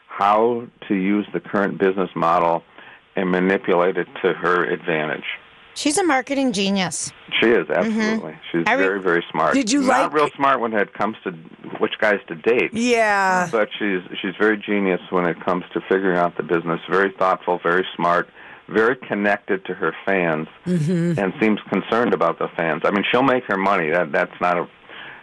[0.09, 2.63] how to use the current business model
[3.17, 5.25] and manipulate it to her advantage.
[5.75, 7.13] She's a marketing genius.
[7.41, 8.37] She is absolutely.
[8.51, 8.69] She's Mm-hmm.
[8.69, 9.55] I re- very, very smart.
[9.55, 11.31] Did you not like- real smart when it comes to
[11.79, 12.73] which guys to date?
[12.75, 13.49] Yeah.
[13.51, 16.81] But she's she's very genius when it comes to figuring out the business.
[16.89, 18.29] Very thoughtful, very smart,
[18.69, 21.19] very connected to her fans, Mm-hmm.
[21.19, 22.83] and seems concerned about the fans.
[22.85, 23.91] I mean, she'll make her money.
[23.91, 24.69] That that's not a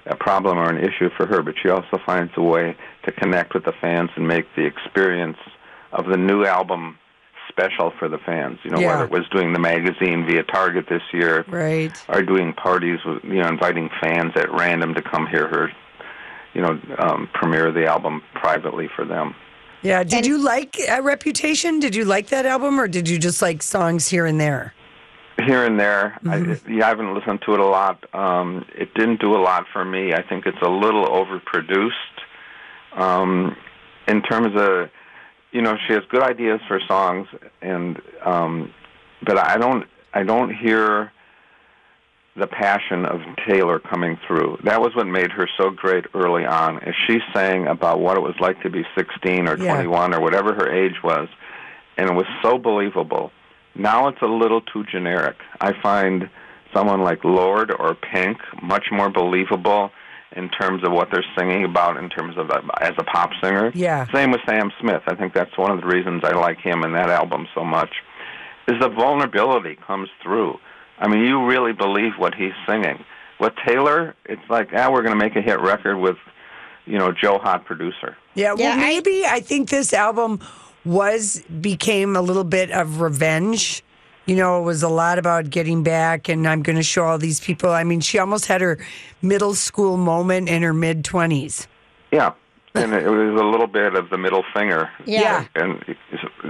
[0.06, 1.42] a problem or an issue for her.
[1.44, 5.38] But she also finds a way to connect with the fans and make the experience
[5.92, 6.98] of the new album
[7.60, 8.60] special for the fans.
[8.63, 8.88] You know, Yeah.
[8.88, 11.91] whether it was doing the magazine via Target this year, Right.
[12.10, 15.72] are doing parties with you know inviting fans at random to come hear her
[16.54, 19.36] you know um, premiere the album privately for them
[19.82, 20.04] Yeah.
[20.04, 21.80] Did you like uh, Reputation?
[21.80, 24.74] Did you like that album, or did you just like songs here and there?
[25.45, 26.36] here and there I,
[26.67, 29.86] yeah, I haven't listened to it a lot um, it didn't do a lot for
[29.86, 32.15] me I think it's a little overproduced
[32.91, 33.56] um,
[34.06, 34.89] in terms of
[35.52, 37.28] you know she has good ideas for songs
[37.62, 38.74] and um,
[39.26, 41.12] but I don't I don't hear
[42.36, 44.60] the passion of Taylor coming through.
[44.64, 46.78] That was what made her so great early on.
[46.84, 49.74] Is she sang about what it was like to be 16 or Yeah.
[49.74, 51.28] 21 or whatever her age was,
[51.98, 53.32] and it was so believable.
[53.76, 55.36] Now it's a little too generic.
[55.60, 56.30] I find
[56.74, 59.92] someone like Lorde or Pink much more believable
[60.36, 63.72] in terms of what they're singing about in terms of uh, as a pop singer.
[63.74, 64.06] Yeah.
[64.13, 65.02] Same with Sam Smith.
[65.08, 67.89] I think that's one of the reasons I like him and that album so much.
[68.68, 70.60] Is the vulnerability comes through.
[71.00, 73.04] I mean, you really believe what he's singing.
[73.39, 76.18] With Taylor, it's like, ah, we're going to make a hit record with,
[76.86, 78.15] you know, Joe Hot producer.
[78.36, 80.39] Yeah, well, Yeah, I- maybe I, think this album
[80.86, 83.84] was became a little bit of revenge.
[84.30, 87.18] You know, it was a lot about getting back, and I'm going to show all
[87.18, 87.72] these people.
[87.72, 88.78] I mean, she almost had her
[89.24, 91.68] middle school moment in her mid twenties.
[92.12, 92.34] Yeah,
[92.76, 94.88] and it was a little bit of the middle finger.
[95.04, 95.46] Yeah.
[95.56, 95.84] and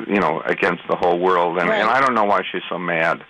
[0.10, 1.58] you know, against the whole world.
[1.58, 1.80] And, Right.
[1.80, 3.24] and I don't know why she's so mad.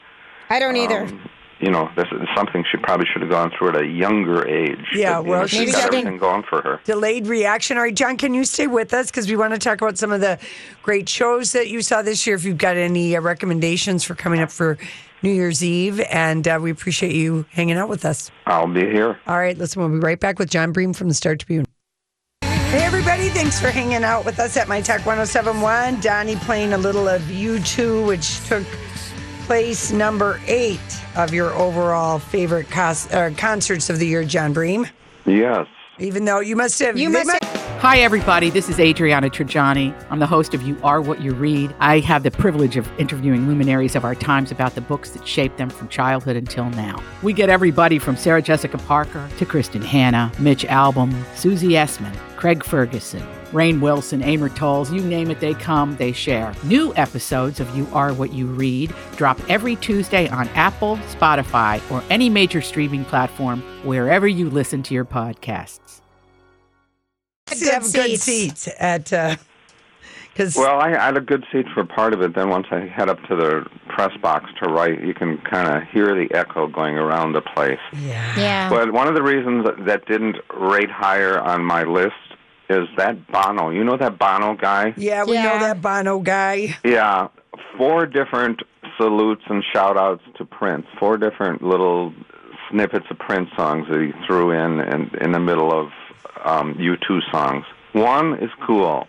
[0.49, 1.03] I don't either.
[1.03, 4.47] Um, you know, this is something she probably should have gone through at a younger
[4.47, 4.79] age.
[4.93, 6.79] Yeah, But, well, know, she's got everything going for her.
[6.85, 7.77] Delayed reaction.
[7.77, 10.11] All right, John, can you stay with us because we want to talk about some
[10.11, 10.39] of the
[10.83, 12.35] great shows that you saw this year.
[12.35, 14.77] If you've got any uh, recommendations for coming up for
[15.21, 18.31] New Year's Eve, and uh, we appreciate you hanging out with us.
[18.45, 19.19] I'll be here.
[19.27, 21.65] All right, listen, we'll be right back with John Bream from the Star Tribune.
[22.41, 25.99] Hey, everybody, thanks for hanging out with us at My Talk 1071.
[26.01, 28.63] Donnie playing a little of U2, which took
[29.49, 30.79] place number eight
[31.17, 34.85] of your overall favorite cos- uh, concerts of the year, John Bream.
[35.25, 35.65] Yes.
[35.97, 36.99] Even though you must have.
[36.99, 37.43] You they must
[37.79, 38.51] Hi, everybody.
[38.51, 39.91] This is Adriana Trigiani.
[40.11, 41.73] I'm the host of You Are What You Read.
[41.79, 45.57] I have the privilege of interviewing luminaries of our times about the books that shaped
[45.57, 47.01] them from childhood until now.
[47.23, 52.63] We get everybody from Sarah Jessica Parker to Kristin Hannah, Mitch Albom, Susie Essman, Craig
[52.63, 53.21] Ferguson,
[53.51, 56.55] Rainn Wilson, Amor Towles, you name it, they come, they share.
[56.63, 62.01] New episodes of You Are What You Read drop every Tuesday on Apple, Spotify, or
[62.09, 65.99] any major streaming platform wherever you listen to your podcasts.
[67.47, 68.23] to have good seats.
[68.23, 69.11] seats at.
[69.11, 69.35] Uh,
[70.31, 72.33] because Well, I had a good seat for part of it.
[72.33, 75.85] Then once I head up to the press box to write, you can kind of
[75.89, 77.79] hear the echo going around the place.
[77.91, 78.69] yeah, Yeah.
[78.69, 82.13] But one of the reasons that didn't rate higher on my list
[82.69, 83.69] is that Bono.
[83.71, 84.93] You know that Bono guy?
[84.97, 85.43] yeah, we Yeah.
[85.43, 86.77] know that Bono guy.
[86.83, 87.29] Yeah,
[87.77, 88.61] four different
[88.97, 90.85] salutes and shout outs to Prince.
[90.99, 92.13] Four different little
[92.69, 95.91] snippets of Prince songs that he threw in in, in the middle of
[96.45, 97.65] um, U2 songs.
[97.93, 99.07] One is cool.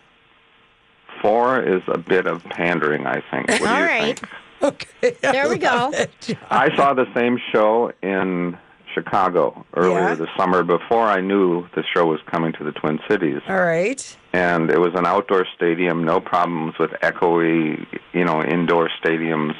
[1.20, 3.48] Four is a bit of pandering, I think.
[3.48, 4.18] What do All you right.
[4.18, 4.28] think?
[4.62, 5.90] Okay, I There we go.
[5.94, 8.58] it, I saw the same show in
[8.94, 10.14] Chicago earlier Yeah?
[10.14, 13.40] this summer before I knew the show was coming to the Twin Cities.
[13.48, 14.16] All right.
[14.32, 19.54] and it was an outdoor stadium, no problems with echoey, you know, indoor stadiums,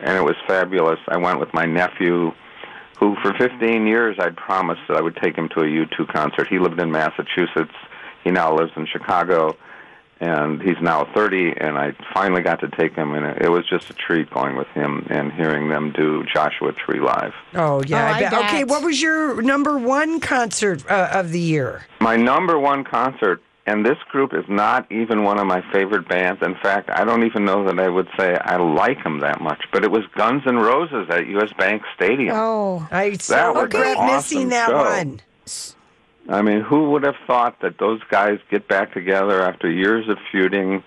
[0.00, 0.98] and it was fabulous.
[1.08, 2.32] I went with my nephew,
[2.98, 6.48] who for 15 years I'd promised that I would take him to a U2 concert.
[6.48, 7.74] He lived in Massachusetts.
[8.24, 9.56] He now lives in Chicago,
[10.22, 11.54] and he's now 30.
[11.60, 14.56] And I finally got to take him, and it, it was just a treat going
[14.56, 17.34] with him and hearing them do Joshua Tree live.
[17.54, 18.32] Oh yeah, Oh, I I bet.
[18.46, 21.86] Okay, what was your number one concert uh, of the year?
[22.00, 26.40] My number one concert, and this group is not even one of my favorite bands.
[26.42, 29.64] In fact, I don't even know that I would say I like them that much.
[29.72, 31.52] But it was Guns N' Roses at U.S.
[31.58, 32.34] Bank Stadium.
[32.36, 32.88] Oh.
[32.90, 34.84] I so was regret an missing awesome that show.
[34.84, 35.20] one.
[36.28, 40.18] I mean, who would have thought that those guys get back together after years of
[40.30, 40.82] feuding?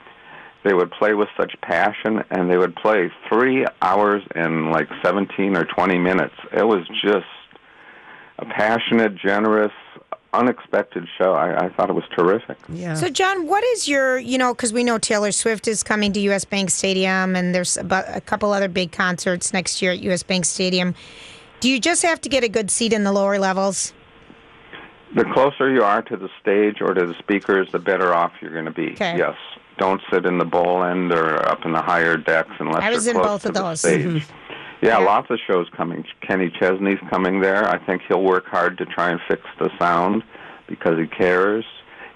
[0.64, 5.56] They would play with such passion, and they would play three hours and like 17
[5.56, 6.34] or 20 minutes.
[6.52, 7.28] It was just
[8.40, 9.72] a passionate, generous,
[10.34, 11.34] unexpected show.
[11.34, 12.58] I, I thought it was terrific.
[12.70, 12.96] Yeah.
[12.96, 16.20] So, John, what is your, you know, because we know Taylor Swift is coming to
[16.32, 20.24] US Bank Stadium and there's about a couple other big concerts next year at US
[20.24, 20.94] Bank Stadium.
[21.62, 23.94] Do you just have to get a good seat in the lower levels?
[25.16, 28.52] The closer you are to the stage or to the speakers, the better off you're
[28.52, 28.92] going to be.
[28.92, 29.18] Okay.
[29.18, 29.36] Yes.
[29.78, 33.06] Don't sit in the bowl end or up in the higher decks unless I was
[33.06, 33.80] you're in close both to of the those.
[33.80, 34.06] stage.
[34.06, 34.24] Mhm.
[34.82, 35.06] Yeah, Yeah.
[35.06, 36.06] lots of shows coming.
[36.22, 37.68] Kenny Chesney's coming there.
[37.68, 40.22] I think he'll work hard to try and fix the sound
[40.68, 41.66] because he cares.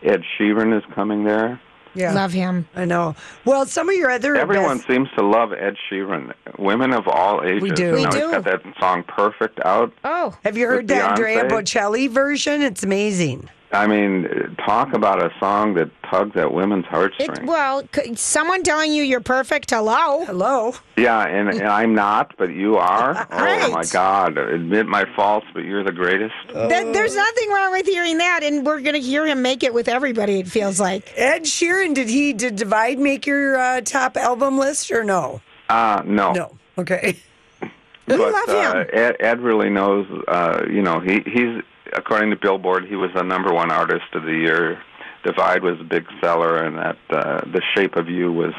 [0.03, 1.59] Ed Sheeran is coming there.
[1.95, 2.13] Yeah.
[2.13, 2.67] Love him.
[2.75, 3.15] I know.
[3.45, 6.33] Well, some of your other Everyone best- seems to love Ed Sheeran.
[6.57, 7.61] Women of all ages.
[7.61, 7.87] We do.
[7.87, 8.19] You We know, do.
[8.19, 9.91] He's got that song "Perfect" out.
[10.03, 12.61] Oh, Have you heard With the Andrea Bocelli version?
[12.61, 13.49] It's amazing.
[13.71, 17.37] I mean, talk about a song that tugs at women's heartstrings.
[17.37, 19.69] It, well, c- someone telling you you're perfect.
[19.69, 20.25] Hello.
[20.25, 20.73] Hello.
[20.97, 23.27] Yeah, and, and I'm not, but you are.
[23.31, 23.71] Oh Right.
[23.71, 24.37] my God!
[24.39, 26.33] Admit my faults, but you're the greatest.
[26.47, 29.73] Th- there's nothing wrong with hearing that, and we're going to hear him make it
[29.73, 30.39] with everybody.
[30.39, 31.13] It feels like.
[31.15, 35.41] Ed Sheeran, did he did Divide make your uh, top album list or no?
[35.69, 36.31] Uh no.
[36.33, 36.57] No.
[36.79, 37.17] Okay.
[37.61, 38.85] We but love uh.
[38.91, 40.07] Ed, Ed really knows.
[40.27, 41.61] Uh, you know, he he's
[41.93, 44.81] according to Billboard, he was the number one artist of the year.
[45.23, 48.53] Divide was a big seller, and that uh, the Shape of You was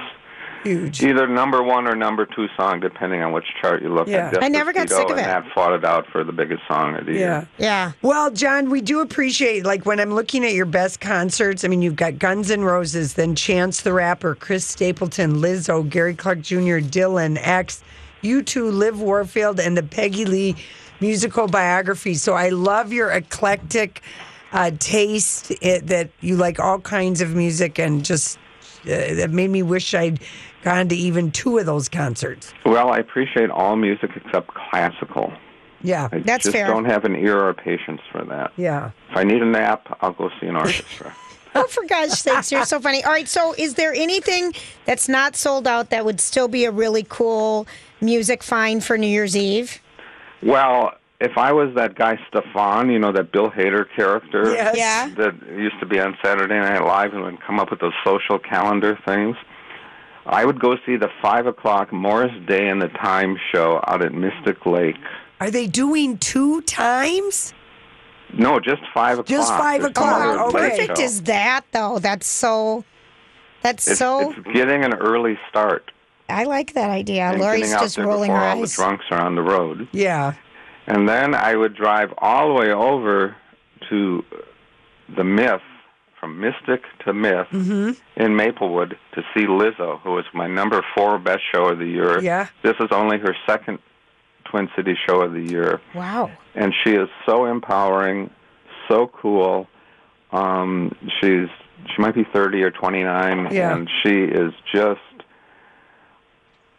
[0.63, 1.03] Huge.
[1.03, 4.29] either number one or number two song, depending on which chart you look Yeah.
[4.35, 4.45] at.
[4.45, 5.21] I never got Despacito, sick of it.
[5.21, 5.25] and it.
[5.25, 7.19] that fought it out for the biggest song of the Yeah.
[7.19, 7.49] year.
[7.57, 7.93] Yeah.
[8.03, 11.65] Well, John, we do appreciate like when I'm looking at your best concerts.
[11.65, 16.15] I mean, you've got Guns N' Roses, then Chance the Rapper, Chris Stapleton, Lizzo, Gary
[16.15, 17.83] Clark Jr., Dylan, X,
[18.23, 20.57] U2, Liv Warfield, and the Peggy Lee
[21.01, 22.15] musical biography.
[22.15, 24.03] So I love your eclectic
[24.53, 28.39] uh, taste it, that you like all kinds of music and just
[28.85, 30.21] uh, that made me wish I'd
[30.63, 32.53] gone to even two of those concerts.
[32.65, 35.33] Well, I appreciate all music except classical.
[35.83, 36.67] Yeah, I That's just fair.
[36.67, 38.53] don't have an ear or patience for that.
[38.57, 38.91] yeah.
[39.11, 41.15] If I need a nap, I'll go see an orchestra.
[41.53, 43.03] Oh, for gosh sakes, you're so funny.
[43.03, 46.71] All right, so is there anything that's not sold out that would still be a
[46.71, 47.67] really cool
[48.01, 49.81] music find for New Year's Eve?
[50.43, 54.77] Well, if I was that guy Stefan, you know, that Bill Hader character Yes.
[54.77, 55.09] Yeah.
[55.17, 58.39] that used to be on Saturday Night Live and would come up with those social
[58.39, 59.37] calendar things,
[60.27, 64.13] I would go see the five o'clock Morris Day and the Time show out at
[64.15, 64.97] Mystic Lake.
[65.41, 67.53] Are they doing two times?
[68.33, 69.27] No, just five o'clock.
[69.27, 70.71] Just five There's o'clock, How okay.
[70.71, 71.03] perfect show.
[71.05, 71.99] is that, though?
[71.99, 72.85] That's so.
[73.63, 74.31] That's It's, so.
[74.31, 75.91] it's getting an early start.
[76.31, 77.23] I like that idea.
[77.31, 78.75] and Lori's getting out just there rolling her before all the eyes.
[78.77, 79.89] drunks are on the road.
[79.93, 80.35] Yeah.
[80.87, 83.37] And then I would drive all the way over
[83.91, 84.25] to
[85.17, 85.61] the Myth,
[86.19, 87.93] from Mystic to Myth Mm-hmm.
[88.23, 92.21] in Maplewood to see Lizzo, who was my number four best show of the year.
[92.21, 92.49] Yeah.
[92.63, 93.79] This is only her second
[94.45, 95.81] Twin City show of the year.
[95.95, 96.31] Wow.
[96.55, 98.31] And she is so empowering,
[98.89, 99.67] so cool.
[100.33, 101.49] Um, she's
[101.97, 103.75] she might be 30 or 29, Yeah.
[103.75, 105.01] and she is just,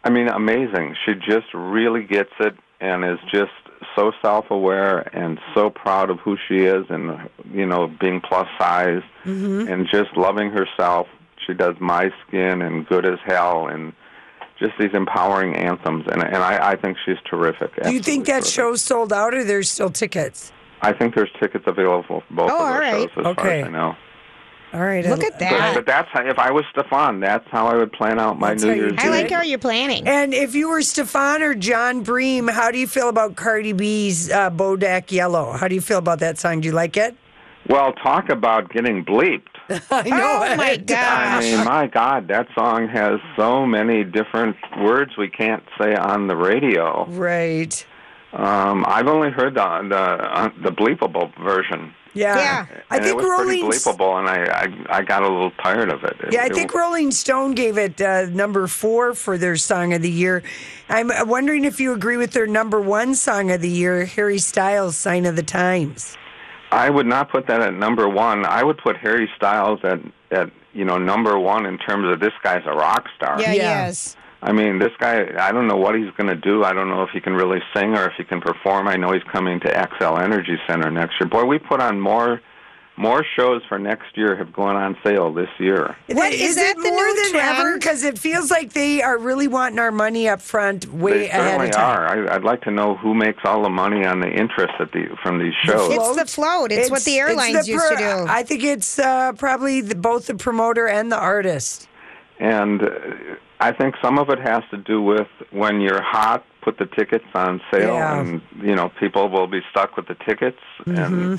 [0.04, 0.96] I mean, amazing.
[1.06, 3.52] She just really gets it and is just
[3.94, 9.02] so self-aware and so proud of who she is and you know being plus size
[9.24, 9.68] Mm-hmm.
[9.72, 11.06] and just loving herself
[11.46, 13.92] she does my skin and good as hell and
[14.58, 18.32] just these empowering anthems and and i i think she's terrific Do you think that
[18.42, 18.52] terrific.
[18.52, 20.50] show's sold out or there's still tickets?
[20.80, 22.92] i think there's tickets available for both Oh, of all our right.
[22.94, 23.60] shows as far Okay.
[23.60, 23.94] as i know
[24.72, 25.04] All right.
[25.04, 25.74] Look at that.
[25.74, 28.64] but that's how, if i was stefan that's how i would plan out my That's
[28.64, 30.06] new year's I like how you're planning.
[30.06, 34.30] And if you were Stefan or John Bream, how do you feel about Cardi B's
[34.30, 35.52] uh, Bodak Yellow?
[35.52, 36.60] How do you feel about that song?
[36.60, 37.16] Do you like it?
[37.68, 39.52] well talk about getting bleeped
[39.90, 40.40] I know.
[40.42, 40.90] Oh, my it.
[40.90, 46.26] I mean, my God, that song has so many different words we can't say on
[46.26, 47.06] the radio.
[47.06, 47.86] Right.
[48.32, 51.94] Um, I've only heard the the uh, the bleepable version.
[52.14, 52.36] Yeah.
[52.36, 52.66] Yeah.
[52.90, 53.46] I and think it was Rolling.
[53.46, 54.44] pretty bleepable, and I,
[54.90, 56.16] I I got a little tired of it.
[56.20, 59.92] It- Yeah, I it- think Rolling Stone gave it uh, number four for their song
[59.94, 60.42] of the year.
[60.90, 64.96] I'm wondering if you agree with their number one song of the year, Harry Styles'
[64.96, 66.16] "Sign of the Times."
[66.70, 68.44] I would not put that at number one.
[68.46, 70.00] I would put Harry Styles at
[70.30, 73.40] at you know number one in terms of this guy's a rock star.
[73.40, 73.86] Yeah, Yeah.
[73.86, 74.16] yes.
[74.42, 76.64] I mean, this guy, I don't know what he's going to do.
[76.64, 78.88] I don't know if he can really sing or if he can perform.
[78.88, 81.28] I know he's coming to Xcel Energy Center next year.
[81.28, 82.40] Boy, we put on more
[82.96, 85.96] more shows for next year have gone on sale this year.
[86.08, 87.78] What, is that it the more new than ever?
[87.78, 91.42] Because it feels like they are really wanting our money up front, way they ahead
[91.42, 91.98] certainly of time.
[91.98, 92.28] are.
[92.28, 95.16] I, I'd like to know who makes all the money on the interest at the
[95.22, 95.90] from these shows.
[95.90, 96.70] It's the float.
[96.70, 98.26] It's, what the airlines the used to do.
[98.28, 101.88] I think it's uh, probably the, both the promoter and the artist.
[102.38, 102.88] And uh,
[103.68, 107.24] I think some of it has to do with when you're hot, put the tickets
[107.34, 108.20] on sale, Yeah.
[108.20, 110.58] and you know people will be stuck with the tickets.
[110.84, 111.34] Mm-hmm.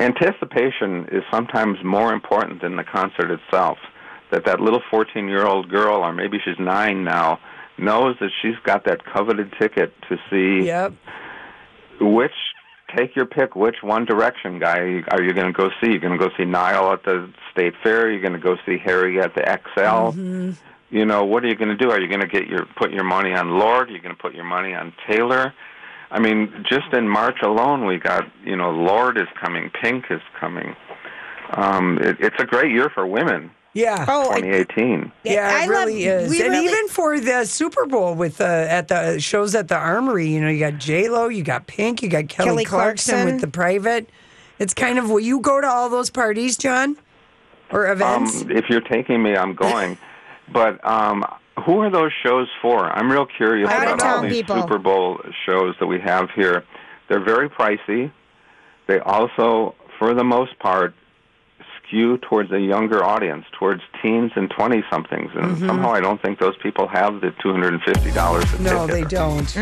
[0.00, 3.78] And anticipation is sometimes more important than the concert itself.
[4.30, 7.40] That that little 14-year-old girl, or maybe she's nine now,
[7.78, 10.92] knows that she's got that coveted ticket to see Yep.
[12.00, 12.32] which
[12.96, 16.18] take your pick which one direction guy are you going to go see you're going
[16.18, 19.34] to go see Niall at the state fair you're going to go see Harry at
[19.34, 20.50] the Xcel Mm-hmm.
[20.90, 22.90] You know what are you going to do are you going to get your put
[22.92, 25.52] your money on Lorde are you going to put your money on Taylor
[26.10, 30.22] I mean just in March alone we got you know Lorde is coming Pink is
[30.40, 30.74] coming
[31.52, 34.06] um it, it's a great year for women Yeah.
[34.08, 36.40] Oh, I- 2018 Yeah, I it love- really is.
[36.40, 40.28] and really- even for the Super Bowl with the at the shows at the Armory,
[40.28, 43.32] you know, you got J Lo, you got Pink, you got Kelly, Kelly Clarkson, Clarkson.
[43.32, 44.08] with the private.
[44.58, 46.96] It's kind of will you go to all those parties, John,
[47.70, 48.42] or events?
[48.42, 49.98] Um, if you're taking me, I'm going.
[50.52, 51.24] but um,
[51.64, 52.84] who are those shows for?
[52.90, 54.56] I'm real curious Out about all these people.
[54.62, 56.64] Super Bowl shows that we have here.
[57.08, 58.10] They're very pricey.
[58.86, 60.94] They also, for the most part,
[61.86, 65.30] skew towards a younger audience, towards teens and 20 somethings.
[65.34, 65.66] And Mm-hmm.
[65.66, 69.56] somehow I don't think those people have the $250 a no, they don't.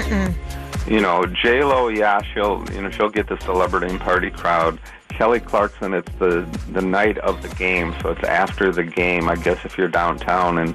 [0.88, 4.78] You know, J Lo, yeah, she'll you know she'll get the celebrity and party crowd.
[5.08, 9.28] Kelly Clarkson, it's the the night of the game, so it's after the game.
[9.28, 10.74] I guess if you're downtown and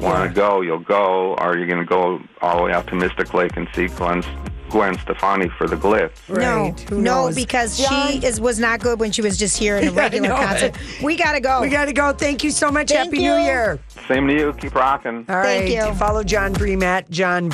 [0.00, 2.94] want to go, you'll go, or you're going to go all the way out to
[2.94, 4.22] Mystic Lake and see Gwen
[4.68, 6.10] Gwen Stefani for the glitz.
[6.28, 7.34] No, Right, who no, knows?
[7.34, 8.08] because John?
[8.10, 10.36] she is was not good when she was just here in a Yeah, regular know
[10.36, 10.76] concert.
[10.76, 11.02] it.
[11.02, 11.62] We gotta go.
[11.62, 12.12] We got to go.
[12.12, 12.88] Thank you so much.
[12.90, 13.34] Thank Happy New.
[13.38, 13.78] Year.
[14.06, 14.52] Same to you.
[14.52, 15.24] Keep rocking.
[15.28, 15.88] All Thank right.
[15.88, 15.94] you.
[15.94, 17.48] Follow John Bream at John